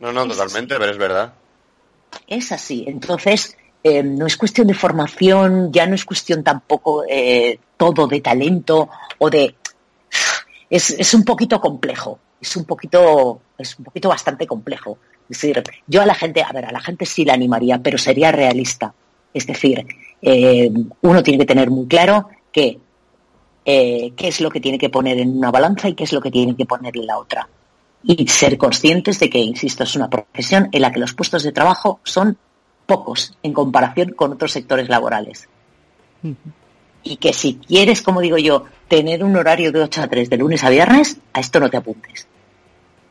[0.00, 1.34] No, no, totalmente, pero es verdad.
[2.26, 2.84] Es así.
[2.88, 8.20] Entonces, eh, no es cuestión de formación, ya no es cuestión tampoco eh, todo de
[8.20, 8.88] talento
[9.18, 9.56] o de...
[10.72, 14.98] Es, un poquito complejo, es un poquito, es un poquito bastante complejo.
[15.28, 17.98] Es decir, yo a la gente, a ver, a la gente sí la animaría, pero
[17.98, 18.94] sería realista.
[19.34, 19.86] Es decir,
[20.22, 20.70] eh,
[21.02, 22.78] uno tiene que tener muy claro que
[23.64, 26.30] qué es lo que tiene que poner en una balanza y qué es lo que
[26.30, 27.48] tiene que poner en la otra
[28.02, 31.52] y ser conscientes de que, insisto, es una profesión en la que los puestos de
[31.52, 32.36] trabajo son
[32.86, 35.48] pocos en comparación con otros sectores laborales.
[37.04, 40.36] Y que si quieres, como digo yo, tener un horario de 8 a 3 de
[40.36, 42.26] lunes a viernes, a esto no te apuntes.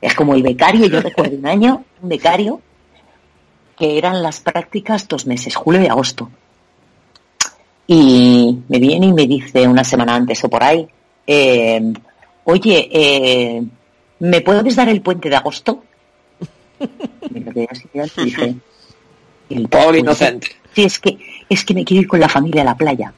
[0.02, 2.62] Es como el becario, yo recuerdo un año, un becario,
[3.78, 6.30] que eran las prácticas dos meses, julio y agosto.
[7.88, 10.88] Y me viene y me dice una semana antes o por ahí,
[11.28, 11.94] eh,
[12.46, 13.64] oye, eh,
[14.20, 15.84] ¿me puedes dar el puente de agosto?
[17.30, 18.56] me quedé así y dije,
[19.50, 20.48] el Pobre inocente.
[20.74, 21.18] Sí, es que,
[21.50, 23.14] es que me quiero ir con la familia a la playa.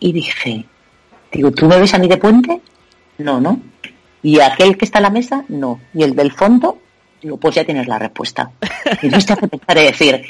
[0.00, 0.64] Y dije,
[1.32, 2.60] digo, ¿tú me ves a mí de puente?
[3.18, 3.60] No, ¿no?
[4.22, 5.44] ¿Y aquel que está en la mesa?
[5.48, 5.80] No.
[5.94, 6.78] ¿Y el del fondo?
[7.22, 8.50] Digo, pues ya tienes la respuesta.
[9.02, 10.22] Y no te hace pensar y decir,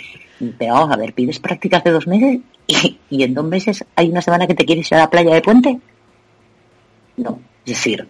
[0.59, 4.09] pero vamos a ver, pides prácticas de dos meses y, y, en dos meses hay
[4.09, 5.79] una semana que te quieres ir a la playa de puente.
[7.19, 8.07] No, es decir,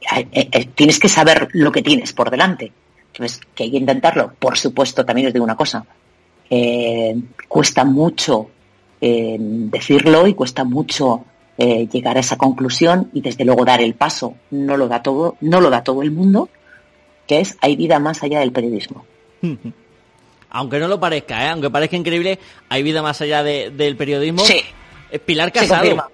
[0.00, 2.72] eh, eh, tienes que saber lo que tienes por delante.
[3.12, 4.32] Entonces, que hay que intentarlo.
[4.38, 5.84] Por supuesto, también os digo una cosa.
[6.50, 8.50] Eh, cuesta mucho
[9.00, 11.24] decirlo y cuesta mucho
[11.56, 14.34] llegar a esa conclusión y desde luego dar el paso.
[14.50, 16.48] No lo da todo, no lo da todo el mundo,
[17.26, 19.04] que es hay vida más allá del periodismo.
[20.50, 22.38] Aunque no lo parezca, aunque parezca increíble,
[22.68, 24.44] hay vida más allá del periodismo.
[24.44, 24.60] Sí.
[25.24, 26.10] Pilar Casado.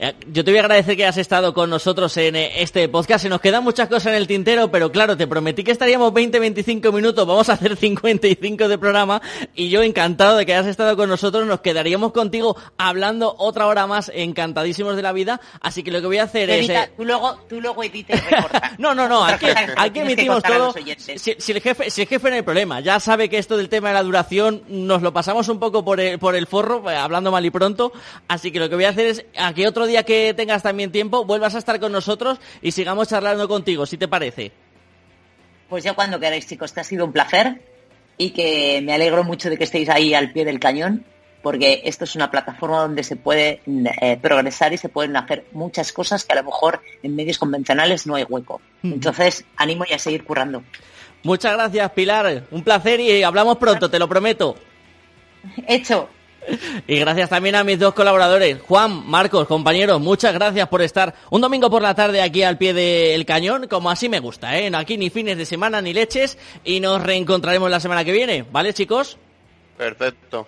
[0.00, 3.22] Eh, yo te voy a agradecer que hayas estado con nosotros en eh, este podcast.
[3.22, 6.92] Se nos quedan muchas cosas en el tintero, pero claro, te prometí que estaríamos 20-25
[6.92, 7.26] minutos.
[7.26, 9.20] Vamos a hacer 55 de programa
[9.56, 11.44] y yo encantado de que hayas estado con nosotros.
[11.46, 15.40] Nos quedaríamos contigo hablando otra hora más, encantadísimos de la vida.
[15.60, 16.68] Así que lo que voy a hacer es...
[16.68, 18.22] Eh, tú luego, tú luego edites
[18.78, 19.24] no, no, no.
[19.24, 19.46] Aquí,
[19.76, 20.74] aquí emitimos todo.
[21.16, 22.78] Si, el jefe, si el jefe no hay problema.
[22.78, 25.98] Ya sabe que esto del tema de la duración nos lo pasamos un poco por
[25.98, 27.92] el, por el forro, hablando mal y pronto.
[28.28, 31.24] Así que lo que voy a hacer es, aquí otro día que tengas también tiempo,
[31.24, 34.52] vuelvas a estar con nosotros y sigamos charlando contigo, si te parece.
[35.68, 37.60] Pues ya cuando queráis, chicos, que ha sido un placer
[38.16, 41.04] y que me alegro mucho de que estéis ahí al pie del cañón,
[41.42, 43.60] porque esto es una plataforma donde se puede
[44.00, 48.06] eh, progresar y se pueden hacer muchas cosas que a lo mejor en medios convencionales
[48.06, 48.60] no hay hueco.
[48.82, 50.62] Entonces, animo y a seguir currando.
[51.22, 52.44] Muchas gracias, Pilar.
[52.50, 54.56] Un placer y hablamos pronto, te lo prometo.
[55.66, 56.08] Hecho.
[56.86, 61.40] Y gracias también a mis dos colaboradores, Juan, Marcos, compañeros, muchas gracias por estar un
[61.40, 64.70] domingo por la tarde aquí al pie del cañón, como así me gusta, ¿eh?
[64.74, 68.72] Aquí ni fines de semana ni leches y nos reencontraremos la semana que viene, ¿vale
[68.72, 69.18] chicos?
[69.76, 70.46] Perfecto.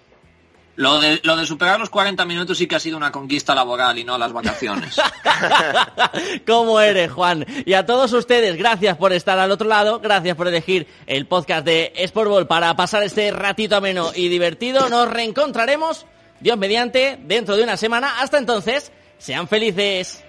[0.81, 3.99] Lo de, lo de superar los 40 minutos sí que ha sido una conquista laboral
[3.99, 4.97] y no las vacaciones.
[6.47, 7.45] ¿Cómo eres, Juan?
[7.66, 11.66] Y a todos ustedes, gracias por estar al otro lado, gracias por elegir el podcast
[11.66, 14.89] de Sportball para pasar este ratito ameno y divertido.
[14.89, 16.07] Nos reencontraremos,
[16.41, 18.18] Dios mediante, dentro de una semana.
[18.22, 20.24] Hasta entonces, sean felices.